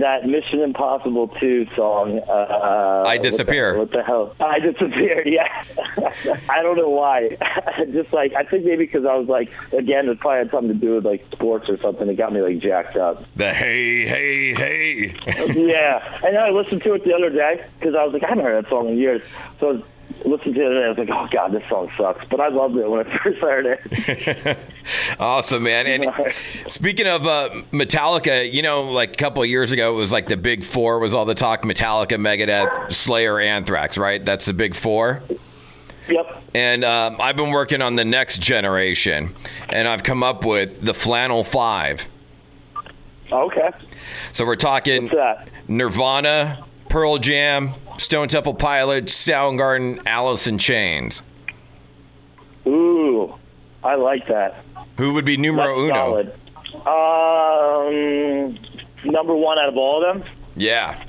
That 0.00 0.26
Mission 0.26 0.60
Impossible 0.60 1.28
2 1.28 1.66
song. 1.76 2.20
Uh, 2.28 3.04
I 3.06 3.18
Disappear. 3.18 3.76
What 3.78 3.90
the, 3.90 3.98
what 3.98 4.06
the 4.06 4.06
hell? 4.06 4.36
I 4.40 4.58
disappeared. 4.58 5.26
Yeah. 5.30 5.64
I 6.48 6.62
don't 6.62 6.76
know 6.76 6.88
why. 6.88 7.36
just 7.92 8.12
like 8.12 8.34
I 8.34 8.42
think 8.44 8.64
maybe 8.64 8.84
because 8.86 9.04
I 9.04 9.14
was 9.14 9.28
like 9.28 9.50
again, 9.72 10.08
it 10.08 10.18
probably 10.18 10.38
had 10.38 10.50
something 10.50 10.72
to 10.72 10.74
do 10.74 10.94
with 10.94 11.04
like 11.04 11.24
sports 11.32 11.68
or 11.68 11.78
something. 11.78 12.08
It 12.08 12.16
got 12.16 12.32
me 12.32 12.40
like 12.40 12.58
jacked 12.58 12.96
up. 12.96 13.24
The 13.36 13.52
hey 13.52 14.06
hey 14.06 14.54
hey. 14.54 15.14
yeah, 15.54 16.18
and 16.24 16.34
then 16.34 16.42
I 16.42 16.50
listened 16.50 16.82
to 16.82 16.94
it 16.94 17.04
the 17.04 17.14
other 17.14 17.30
day 17.30 17.64
because 17.78 17.94
I 17.94 18.04
was 18.04 18.12
like, 18.12 18.24
I 18.24 18.28
haven't 18.28 18.44
heard 18.44 18.64
that 18.64 18.70
song 18.70 18.88
in 18.88 18.96
years. 18.98 19.22
So 19.60 19.82
Listening 20.24 20.54
to 20.54 20.60
it, 20.60 20.66
and 20.66 20.84
I 20.84 20.88
was 20.88 20.98
like, 20.98 21.08
oh 21.10 21.28
god, 21.30 21.52
this 21.52 21.66
song 21.68 21.90
sucks. 21.96 22.26
But 22.28 22.40
I 22.40 22.48
loved 22.48 22.76
it 22.76 22.88
when 22.88 23.06
I 23.06 23.18
first 23.22 23.38
heard 23.38 23.66
it. 23.66 24.58
awesome, 25.18 25.62
man. 25.62 25.86
And 25.86 26.34
speaking 26.66 27.06
of 27.06 27.26
uh, 27.26 27.50
Metallica, 27.72 28.50
you 28.50 28.62
know, 28.62 28.90
like 28.90 29.12
a 29.12 29.16
couple 29.16 29.42
of 29.42 29.48
years 29.48 29.72
ago, 29.72 29.94
it 29.94 29.96
was 29.96 30.12
like 30.12 30.28
the 30.28 30.36
big 30.36 30.64
four 30.64 30.98
was 30.98 31.14
all 31.14 31.24
the 31.24 31.34
talk: 31.34 31.62
Metallica, 31.62 32.18
Megadeth, 32.18 32.94
Slayer, 32.94 33.40
Anthrax. 33.40 33.96
Right? 33.96 34.24
That's 34.24 34.46
the 34.46 34.54
big 34.54 34.74
four. 34.74 35.22
Yep. 36.08 36.42
And 36.54 36.84
um, 36.84 37.16
I've 37.20 37.36
been 37.36 37.50
working 37.50 37.80
on 37.80 37.96
the 37.96 38.04
next 38.04 38.42
generation, 38.42 39.34
and 39.68 39.86
I've 39.88 40.02
come 40.02 40.22
up 40.22 40.44
with 40.44 40.82
the 40.82 40.94
Flannel 40.94 41.44
Five. 41.44 42.06
Okay. 43.32 43.70
So 44.32 44.44
we're 44.44 44.56
talking 44.56 45.04
What's 45.04 45.14
that? 45.14 45.48
Nirvana, 45.68 46.64
Pearl 46.90 47.18
Jam, 47.18 47.70
Stone 47.98 48.28
Temple 48.28 48.54
Pilots, 48.54 49.14
Soundgarden, 49.14 50.02
Alice 50.06 50.46
in 50.48 50.58
Chains. 50.58 51.22
Ooh, 52.66 53.32
I 53.82 53.94
like 53.94 54.26
that. 54.26 54.62
Who 54.98 55.14
would 55.14 55.24
be 55.24 55.36
numero 55.36 55.86
That's 55.86 55.92
uno? 55.92 56.32
solid. 56.84 58.56
Um, 58.56 58.58
number 59.04 59.34
one 59.34 59.58
out 59.58 59.68
of 59.68 59.76
all 59.76 60.04
of 60.04 60.20
them. 60.20 60.28
Yeah. 60.56 61.00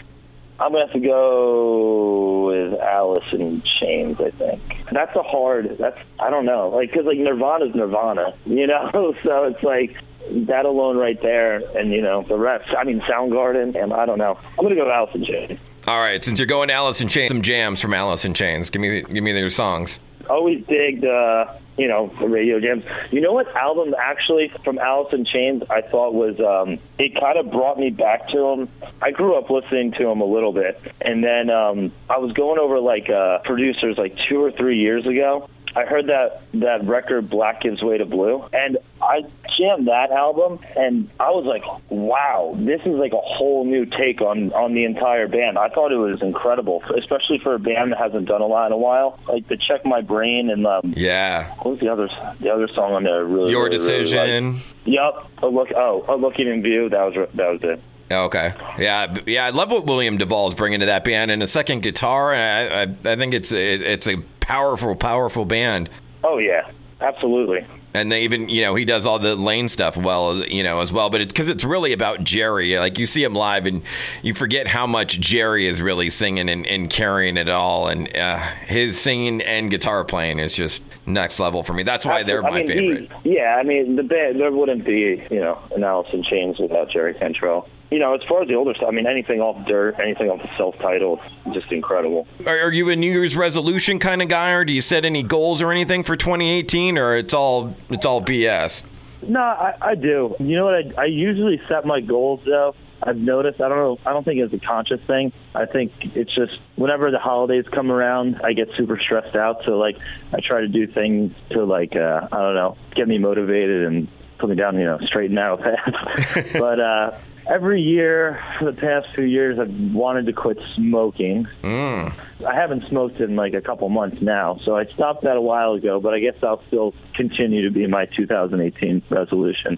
I'm 0.60 0.72
gonna 0.72 0.86
have 0.86 0.94
to 0.94 1.00
go 1.00 2.46
with 2.46 2.80
Alice 2.80 3.34
in 3.34 3.64
Chains. 3.64 4.22
I 4.22 4.30
think 4.30 4.62
that's 4.92 5.16
a 5.16 5.24
hard. 5.24 5.78
That's 5.80 5.98
I 6.20 6.30
don't 6.30 6.46
know. 6.46 6.70
Like 6.70 6.92
because 6.92 7.08
like 7.08 7.18
Nirvana's 7.18 7.74
Nirvana, 7.74 8.36
you 8.46 8.68
know. 8.68 9.16
so 9.24 9.46
it's 9.46 9.64
like 9.64 9.98
that 10.30 10.66
alone 10.66 10.98
right 10.98 11.20
there, 11.24 11.64
and 11.76 11.92
you 11.92 12.02
know 12.04 12.22
the 12.22 12.38
rest. 12.38 12.72
I 12.78 12.84
mean 12.84 13.02
Soundgarden, 13.02 13.74
and 13.82 13.92
I 13.92 14.06
don't 14.06 14.20
know. 14.20 14.38
I'm 14.60 14.64
gonna 14.64 14.76
go 14.76 14.84
with 14.86 14.94
Alice 14.94 15.16
in 15.16 15.26
Chains. 15.26 15.60
All 15.88 16.00
right, 16.00 16.24
since 16.24 16.40
you're 16.40 16.46
going 16.46 16.70
Alice 16.70 17.02
in 17.02 17.08
Chains, 17.08 17.30
some 17.30 17.42
jams 17.42 17.82
from 17.82 17.94
Alice 17.94 18.24
in 18.26 18.34
Chains. 18.34 18.70
Give 18.70 18.82
me 18.82 19.02
give 19.02 19.24
me 19.24 19.32
their 19.32 19.50
songs. 19.50 20.00
Always 20.30 20.64
digged, 20.68 21.04
uh, 21.04 21.54
you 21.78 21.88
know, 21.88 22.14
the 22.20 22.28
radio 22.28 22.60
jams. 22.60 22.84
You 23.10 23.20
know 23.20 23.34
what 23.34 23.54
album 23.56 23.96
actually 23.98 24.52
from 24.64 24.78
Alice 24.78 25.12
in 25.12 25.26
Chains 25.26 25.64
I 25.70 25.82
thought 25.82 26.14
was 26.14 26.40
um, 26.40 26.78
it 27.00 27.20
kind 27.20 27.40
of 27.40 27.52
brought 27.52 27.80
me 27.80 27.90
back 27.90 28.30
to 28.30 28.38
them. 28.38 28.92
I 29.02 29.10
grew 29.10 29.36
up 29.36 29.50
listening 29.50 29.92
to 29.94 30.06
them 30.06 30.22
a 30.22 30.26
little 30.26 30.54
bit, 30.54 30.80
and 31.02 31.24
then 31.24 31.50
um, 31.50 31.92
I 32.10 32.20
was 32.20 32.32
going 32.34 32.60
over 32.60 32.80
like 32.80 33.10
uh, 33.10 33.40
producers 33.40 33.98
like 33.98 34.16
two 34.30 34.42
or 34.44 34.52
three 34.52 34.78
years 34.78 35.08
ago. 35.08 35.50
I 35.76 35.86
heard 35.86 36.08
that 36.08 36.42
that 36.56 36.86
record 36.86 37.30
Black 37.30 37.62
Gives 37.62 37.82
Way 37.82 37.98
to 37.98 38.06
Blue, 38.06 38.46
and 38.54 38.78
I 39.02 39.24
jammed 39.62 39.88
that 39.88 40.12
album, 40.12 40.60
and 40.76 41.10
I 41.20 41.30
was 41.32 41.46
like, 41.46 41.64
"Wow, 41.90 42.54
this 42.58 42.82
is 42.82 42.96
like 42.96 43.14
a 43.14 43.22
whole 43.22 43.64
new 43.66 43.86
take 43.86 44.22
on 44.22 44.52
on 44.54 44.74
the 44.74 44.86
entire 44.86 45.28
band." 45.28 45.58
I 45.58 45.70
thought 45.70 45.92
it 45.92 45.98
was 45.98 46.22
incredible, 46.22 46.84
especially 46.98 47.40
for 47.40 47.54
a 47.56 47.60
band 47.60 47.92
that 47.92 48.00
hasn't 48.00 48.28
done 48.28 48.42
a 48.42 48.48
lot 48.48 48.68
in 48.68 48.72
a 48.74 48.78
while. 48.78 49.20
Like 49.28 49.48
the 49.48 49.58
Check 49.58 49.86
My 49.86 50.02
Brain 50.02 50.50
and 50.50 50.66
um, 50.66 50.94
Yeah. 50.96 51.48
what 51.60 51.72
was 51.72 51.80
the 51.80 51.90
other 51.90 52.10
the 52.40 52.50
other 52.52 52.68
song 52.70 52.94
on 52.94 53.04
there? 53.04 53.24
Really, 53.26 53.52
Your 53.52 53.66
really, 53.66 53.78
really 53.78 54.00
decision. 54.00 54.54
liked? 54.54 54.66
Yep. 54.86 55.14
A 55.44 55.48
look. 55.48 55.70
Oh, 55.76 56.06
a 56.08 56.16
looking 56.16 56.48
in 56.48 56.62
view. 56.62 56.90
That 56.90 57.04
was 57.16 57.30
that 57.36 57.52
was 57.52 57.64
it. 57.64 57.82
Okay. 58.12 58.54
Yeah, 58.78 59.16
yeah. 59.26 59.46
I 59.46 59.52
love 59.52 59.72
what 59.72 59.86
William 59.86 60.18
Duvall 60.18 60.48
Duvall's 60.50 60.56
bringing 60.56 60.82
to 60.82 60.88
that 60.88 61.04
band, 61.06 61.32
and 61.32 61.42
a 61.42 61.48
second 61.48 61.82
guitar. 61.82 62.34
I, 62.34 62.82
I, 62.82 62.88
I 63.06 63.16
think 63.16 63.34
it's 63.34 63.52
it, 63.54 63.82
it's 63.82 64.08
a 64.08 64.18
powerful, 64.42 64.96
powerful 64.96 65.46
band. 65.46 65.90
Oh 66.24 66.38
yeah, 66.38 66.70
absolutely. 67.00 67.66
And 67.94 68.12
they 68.12 68.24
even, 68.24 68.50
you 68.50 68.62
know, 68.62 68.76
he 68.76 68.86
does 68.86 69.06
all 69.06 69.20
the 69.20 69.36
Layne 69.36 69.68
stuff 69.68 69.98
well, 69.98 70.38
you 70.46 70.64
know, 70.64 70.80
as 70.80 70.94
well. 70.94 71.10
But 71.10 71.22
it's 71.22 71.34
because 71.34 71.50
it's 71.50 71.64
really 71.64 71.94
about 71.94 72.24
Jerry. 72.24 72.78
Like 72.78 72.98
you 72.98 73.06
see 73.06 73.24
him 73.24 73.34
live, 73.34 73.66
and 73.66 73.84
you 74.22 74.34
forget 74.34 74.68
how 74.68 74.88
much 74.88 75.20
Jerry 75.20 75.68
is 75.68 75.82
really 75.82 76.10
singing 76.10 76.50
and, 76.50 76.66
and 76.66 76.90
carrying 76.90 77.38
it 77.38 77.50
all. 77.50 77.88
And 77.88 78.16
uh, 78.16 78.38
his 78.38 79.00
singing 79.00 79.42
and 79.42 79.70
guitar 79.70 80.06
playing 80.06 80.40
is 80.40 80.56
just 80.56 80.84
next 81.06 81.40
level 81.40 81.64
for 81.64 81.74
me. 81.74 81.84
That's 81.84 82.06
why 82.06 82.24
they're 82.24 82.46
I 82.46 82.50
my 82.50 82.58
mean, 82.60 82.68
favorite. 82.68 83.12
He, 83.24 83.36
yeah, 83.36 83.58
I 83.60 83.64
mean 83.64 83.96
the 83.96 84.04
band. 84.04 84.40
There 84.40 84.52
wouldn't 84.52 84.86
be 84.86 85.26
you 85.30 85.40
know 85.40 85.60
an 85.76 85.84
Alice 85.84 86.14
in 86.14 86.24
Chains 86.24 86.60
without 86.60 86.90
Jerry 86.90 87.14
Cantrell. 87.14 87.68
You 87.92 88.00
know, 88.00 88.14
as 88.14 88.24
far 88.24 88.42
as 88.42 88.48
the 88.48 88.56
older 88.56 88.74
stuff, 88.74 88.88
I 88.88 88.92
mean, 88.92 89.06
anything 89.06 89.42
off 89.42 89.68
Dirt, 89.68 90.00
anything 90.00 90.30
off 90.30 90.42
the 90.42 90.50
self-titled, 90.56 91.20
just 91.52 91.72
incredible. 91.74 92.26
Are, 92.46 92.58
are 92.58 92.72
you 92.72 92.90
a 92.90 92.96
New 92.96 93.12
Year's 93.12 93.36
resolution 93.36 94.00
kind 94.00 94.22
of 94.22 94.30
guy, 94.30 94.52
or 94.52 94.64
do 94.64 94.72
you 94.72 94.82
set 94.82 95.04
any 95.04 95.24
goals 95.24 95.62
or 95.62 95.72
anything 95.72 96.04
for 96.04 96.16
2018, 96.16 96.98
or 96.98 97.18
it's 97.18 97.34
all 97.34 97.76
it's 97.90 98.06
all 98.06 98.22
BS? 98.22 98.84
No, 99.24 99.42
I, 99.42 99.76
I 99.82 99.96
do. 99.96 100.36
You 100.40 100.56
know 100.56 100.66
what? 100.66 100.98
I, 100.98 101.04
I 101.04 101.06
usually 101.06 101.62
set 101.68 101.86
my 101.86 102.00
goals 102.02 102.40
though. 102.46 102.76
I've 103.04 103.18
noticed. 103.18 103.60
I 103.62 103.68
don't 103.68 103.78
know. 103.78 104.00
I 104.06 104.14
don't 104.14 104.24
think 104.24 104.40
it's 104.40 104.54
a 104.54 104.60
conscious 104.60 105.02
thing. 105.02 105.34
I 105.56 105.66
think 105.66 106.16
it's 106.16 106.34
just 106.34 106.60
whenever 106.76 107.12
the 107.12 107.20
holidays 107.20 107.66
come 107.68 107.92
around, 107.92 108.42
I 108.44 108.54
get 108.54 108.74
super 108.76 109.00
stressed 109.00 109.36
out. 109.36 109.64
So 109.66 109.78
like, 109.78 109.98
I 110.34 110.40
try 110.40 110.62
to 110.62 110.68
do 110.68 110.88
things 110.88 111.34
to 111.50 111.64
like, 111.66 111.96
uh, 111.96 112.28
I 112.32 112.38
don't 112.38 112.56
know, 112.56 112.78
get 112.96 113.08
me 113.08 113.18
motivated 113.18 113.86
and 113.88 114.08
put 114.38 114.50
me 114.50 114.56
down, 114.56 114.78
you 114.78 114.86
know, 114.86 115.00
straight 115.00 115.26
and 115.26 115.36
narrow 115.36 115.58
path. 115.58 116.54
but 116.54 116.80
uh, 116.80 117.12
every 117.48 117.82
year 117.82 118.42
for 118.58 118.66
the 118.66 118.74
past 118.74 119.08
few 119.14 119.24
years, 119.24 119.60
I've 119.60 119.94
wanted 119.94 120.26
to 120.28 120.34
quit 120.34 120.60
smoking. 120.76 121.48
Mm. 121.64 122.14
I 122.46 122.56
haven't 122.56 122.88
smoked 122.88 123.20
in 123.20 123.36
like 123.36 123.54
a 123.54 123.62
couple 123.62 123.88
months 123.90 124.22
now, 124.22 124.60
so 124.64 124.76
I 124.76 124.86
stopped 124.86 125.24
that 125.24 125.38
a 125.38 125.42
while 125.42 125.74
ago. 125.74 126.00
But 126.00 126.14
I 126.14 126.20
guess 126.20 126.36
I'll 126.44 126.64
still 126.68 126.94
continue 127.14 127.64
to 127.64 127.72
be 127.72 127.86
my 127.88 128.06
2018 128.06 129.02
resolution. 129.10 129.78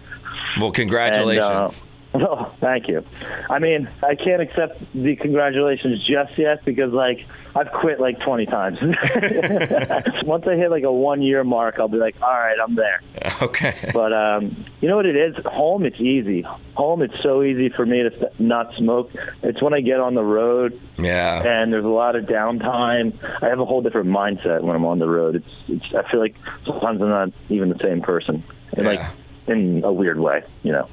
Well, 0.60 0.72
congratulations. 0.72 1.44
And, 1.46 1.54
uh, 1.54 1.70
oh, 2.22 2.54
thank 2.60 2.88
you. 2.88 3.04
I 3.50 3.60
mean, 3.60 3.90
I 4.04 4.16
can't 4.16 4.42
accept 4.42 4.80
the 4.94 5.16
congratulations 5.16 6.04
just 6.06 6.38
yet 6.38 6.64
because, 6.66 6.92
like, 6.94 7.26
I've 7.56 7.72
quit 7.72 8.00
like 8.00 8.20
20 8.20 8.46
times. 8.48 8.80
Once 10.24 10.48
I 10.48 10.56
hit 10.56 10.72
like 10.72 10.84
a 10.84 10.92
one 10.92 11.22
year 11.22 11.44
mark, 11.44 11.80
I'll 11.80 11.88
be 11.88 11.98
like, 11.98 12.16
all 12.22 12.30
right, 12.32 12.58
I'm 12.60 12.76
there. 12.76 13.02
okay. 13.44 13.92
But 13.94 14.12
um, 14.12 14.56
you 14.82 14.88
know 14.88 14.96
what 14.96 15.06
it 15.06 15.16
is? 15.16 15.36
Home, 15.46 15.86
it's 15.86 16.00
easy. 16.02 16.42
Home, 16.76 17.02
it's 17.04 17.22
so 17.22 17.44
easy 17.44 17.70
for 17.70 17.86
me 17.86 18.02
to 18.04 18.32
not 18.40 18.74
smoke. 18.76 19.12
It's 19.44 19.62
when 19.62 19.74
I 19.74 19.82
get 19.82 20.00
on 20.00 20.16
the 20.16 20.24
road 20.24 20.80
Yeah. 20.98 21.44
and 21.46 21.72
there's 21.72 21.86
a 21.86 21.90
lot 21.90 22.16
of 22.16 22.26
downtime. 22.26 23.14
I 23.44 23.50
have 23.50 23.60
a 23.60 23.66
whole 23.66 23.82
different 23.84 24.10
mindset 24.10 24.62
when 24.62 24.76
I'm 24.76 24.86
on 24.86 24.98
the 25.00 25.08
road. 25.08 25.36
It's, 25.36 25.54
it's 25.68 25.94
I 25.94 26.10
feel 26.10 26.20
like 26.22 26.36
sometimes 26.66 27.02
I'm 27.02 27.10
not 27.10 27.32
even 27.50 27.70
the 27.70 27.80
same 27.80 28.02
person. 28.02 28.44
And, 28.76 28.88
Like 28.88 29.00
Yeah. 29.00 29.10
In 29.48 29.84
a 29.84 29.92
weird 29.92 30.20
way, 30.20 30.44
you 30.64 30.72
know. 30.72 30.88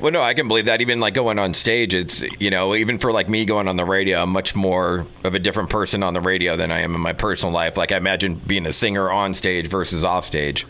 Well, 0.00 0.12
no, 0.12 0.22
I 0.22 0.34
can 0.34 0.46
believe 0.48 0.66
that. 0.66 0.80
Even 0.80 1.00
like 1.00 1.14
going 1.14 1.38
on 1.38 1.54
stage, 1.54 1.94
it's 1.94 2.22
you 2.38 2.50
know, 2.50 2.74
even 2.74 2.98
for 2.98 3.12
like 3.12 3.28
me 3.28 3.44
going 3.44 3.66
on 3.66 3.76
the 3.76 3.84
radio, 3.84 4.22
I'm 4.22 4.30
much 4.30 4.54
more 4.54 5.06
of 5.24 5.34
a 5.34 5.38
different 5.38 5.70
person 5.70 6.02
on 6.02 6.12
the 6.12 6.20
radio 6.20 6.56
than 6.56 6.70
I 6.70 6.80
am 6.80 6.94
in 6.94 7.00
my 7.00 7.14
personal 7.14 7.52
life. 7.52 7.76
Like 7.76 7.92
I 7.92 7.96
imagine 7.96 8.34
being 8.34 8.66
a 8.66 8.72
singer 8.72 9.10
on 9.10 9.32
stage 9.32 9.68
versus 9.68 10.04
off 10.04 10.24
stage, 10.24 10.66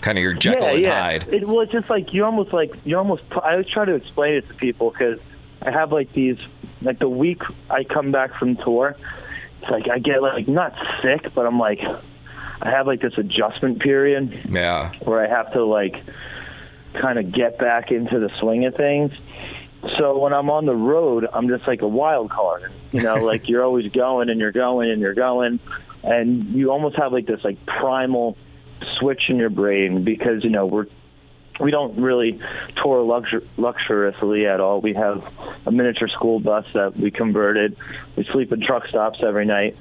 kind 0.00 0.16
of 0.16 0.22
your 0.22 0.34
Jekyll 0.34 0.68
yeah, 0.68 0.72
and 0.74 0.82
yeah. 0.82 1.02
Hyde. 1.02 1.28
It 1.28 1.48
well, 1.48 1.60
it's 1.60 1.72
just 1.72 1.90
like 1.90 2.12
you 2.12 2.24
almost 2.24 2.52
like 2.52 2.72
you 2.84 2.96
almost. 2.96 3.24
I 3.32 3.52
always 3.52 3.66
try 3.66 3.84
to 3.84 3.94
explain 3.94 4.34
it 4.34 4.46
to 4.48 4.54
people 4.54 4.90
because 4.90 5.18
I 5.62 5.72
have 5.72 5.90
like 5.90 6.12
these 6.12 6.38
like 6.82 7.00
the 7.00 7.08
week 7.08 7.42
I 7.68 7.82
come 7.82 8.12
back 8.12 8.34
from 8.34 8.56
tour, 8.56 8.96
it's 9.60 9.70
like 9.70 9.88
I 9.88 9.98
get 9.98 10.22
like 10.22 10.46
not 10.46 10.74
sick, 11.02 11.34
but 11.34 11.46
I'm 11.46 11.58
like 11.58 11.82
I 12.62 12.70
have 12.70 12.86
like 12.86 13.00
this 13.00 13.16
adjustment 13.18 13.80
period 13.80 14.46
Yeah, 14.48 14.92
where 15.00 15.20
I 15.20 15.28
have 15.28 15.52
to 15.52 15.64
like 15.64 16.00
kind 16.94 17.18
of 17.18 17.32
get 17.32 17.58
back 17.58 17.90
into 17.90 18.18
the 18.18 18.30
swing 18.40 18.64
of 18.64 18.74
things. 18.74 19.12
So 19.96 20.18
when 20.18 20.32
I'm 20.32 20.50
on 20.50 20.66
the 20.66 20.74
road, 20.74 21.26
I'm 21.32 21.48
just 21.48 21.66
like 21.66 21.82
a 21.82 21.88
wild 21.88 22.30
card. 22.30 22.70
You 22.92 23.02
know, 23.02 23.14
like 23.24 23.48
you're 23.48 23.64
always 23.64 23.90
going 23.92 24.28
and 24.28 24.40
you're 24.40 24.52
going 24.52 24.90
and 24.90 25.00
you're 25.00 25.14
going, 25.14 25.60
and 26.02 26.44
you 26.46 26.70
almost 26.70 26.96
have 26.96 27.12
like 27.12 27.26
this 27.26 27.44
like 27.44 27.64
primal 27.66 28.36
switch 28.98 29.28
in 29.28 29.36
your 29.36 29.50
brain 29.50 30.04
because 30.04 30.44
you 30.44 30.50
know 30.50 30.66
we're 30.66 30.86
we 31.60 31.70
don't 31.70 31.98
really 31.98 32.38
tour 32.76 33.04
luxur- 33.04 33.46
luxuriously 33.56 34.46
at 34.46 34.60
all. 34.60 34.80
We 34.80 34.94
have 34.94 35.24
a 35.66 35.72
miniature 35.72 36.08
school 36.08 36.40
bus 36.40 36.66
that 36.74 36.96
we 36.96 37.10
converted. 37.10 37.76
We 38.16 38.24
sleep 38.24 38.52
in 38.52 38.60
truck 38.60 38.86
stops 38.86 39.20
every 39.22 39.44
night. 39.44 39.76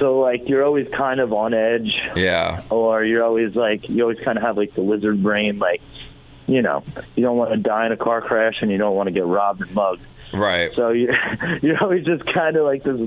So 0.00 0.18
like 0.18 0.48
you're 0.48 0.64
always 0.64 0.88
kind 0.88 1.20
of 1.20 1.32
on 1.34 1.52
edge. 1.52 2.02
Yeah, 2.16 2.62
or 2.70 3.04
you're 3.04 3.22
always 3.22 3.54
like 3.54 3.88
you 3.88 4.02
always 4.02 4.18
kind 4.18 4.38
of 4.38 4.42
have 4.42 4.56
like 4.56 4.74
the 4.74 4.80
lizard 4.80 5.22
brain 5.22 5.58
like 5.58 5.82
you 6.46 6.62
know 6.62 6.82
you 7.14 7.22
don't 7.22 7.36
want 7.36 7.50
to 7.52 7.58
die 7.58 7.86
in 7.86 7.92
a 7.92 7.96
car 7.98 8.22
crash 8.22 8.62
and 8.62 8.70
you 8.70 8.78
don't 8.78 8.96
want 8.96 9.08
to 9.08 9.12
get 9.12 9.26
robbed 9.26 9.60
and 9.60 9.72
mugged. 9.74 10.02
Right. 10.32 10.72
so 10.74 10.90
you 10.90 11.12
you're 11.62 11.82
always 11.82 12.04
just 12.06 12.24
kind 12.32 12.56
of 12.56 12.64
like 12.64 12.82
this 12.82 12.98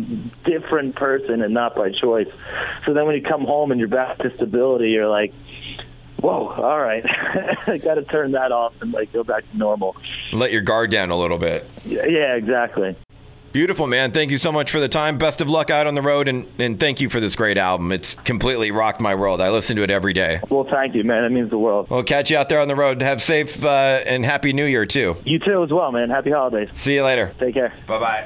different 0.43 0.95
person 0.95 1.41
and 1.41 1.53
not 1.53 1.75
by 1.75 1.89
choice. 1.91 2.29
So 2.85 2.93
then 2.93 3.07
when 3.07 3.15
you 3.15 3.23
come 3.23 3.45
home 3.45 3.71
and 3.71 3.79
you're 3.79 3.89
back 3.89 4.19
to 4.19 4.33
stability 4.35 4.91
you're 4.91 5.07
like 5.07 5.33
whoa 6.19 6.49
all 6.49 6.79
right. 6.79 7.03
I 7.67 7.79
got 7.79 7.95
to 7.95 8.03
turn 8.03 8.33
that 8.33 8.51
off 8.51 8.73
and 8.81 8.93
like 8.93 9.11
go 9.11 9.23
back 9.23 9.49
to 9.49 9.57
normal. 9.57 9.95
Let 10.31 10.51
your 10.51 10.61
guard 10.61 10.91
down 10.91 11.09
a 11.09 11.17
little 11.17 11.39
bit. 11.39 11.65
yeah 11.85 12.35
exactly 12.35 12.95
Beautiful, 13.53 13.85
man. 13.87 14.11
Thank 14.11 14.31
you 14.31 14.37
so 14.39 14.51
much 14.51 14.71
for 14.71 14.79
the 14.79 14.89
time. 14.89 15.17
Best 15.19 15.39
of 15.39 15.47
luck 15.47 15.69
out 15.69 15.85
on 15.87 15.93
the 15.93 16.01
road, 16.01 16.27
and, 16.27 16.45
and 16.57 16.79
thank 16.79 16.99
you 16.99 17.07
for 17.07 17.19
this 17.19 17.35
great 17.35 17.57
album. 17.57 17.91
It's 17.91 18.15
completely 18.15 18.71
rocked 18.71 18.99
my 18.99 19.13
world. 19.13 19.39
I 19.41 19.51
listen 19.51 19.75
to 19.77 19.83
it 19.83 19.91
every 19.91 20.11
day. 20.13 20.41
well 20.49 20.67
thank 20.69 20.95
you 20.95 21.03
man 21.03 21.23
it 21.23 21.29
means 21.29 21.49
the 21.51 21.57
world 21.57 21.87
We'll 21.89 22.03
catch 22.03 22.31
you 22.31 22.37
out 22.37 22.49
there 22.49 22.59
on 22.59 22.67
the 22.67 22.75
road. 22.75 23.01
Have 23.01 23.21
safe 23.21 23.63
uh, 23.63 24.01
and 24.05 24.25
happy 24.25 24.53
New 24.53 24.65
Year 24.65 24.85
too. 24.85 25.15
you 25.23 25.37
too 25.39 25.63
as 25.63 25.69
well 25.71 25.91
man 25.91 26.09
happy 26.09 26.31
holidays 26.31 26.69
See 26.73 26.95
you 26.95 27.03
later. 27.03 27.31
take 27.39 27.53
care 27.53 27.73
Bye 27.87 27.99
bye. 27.99 28.21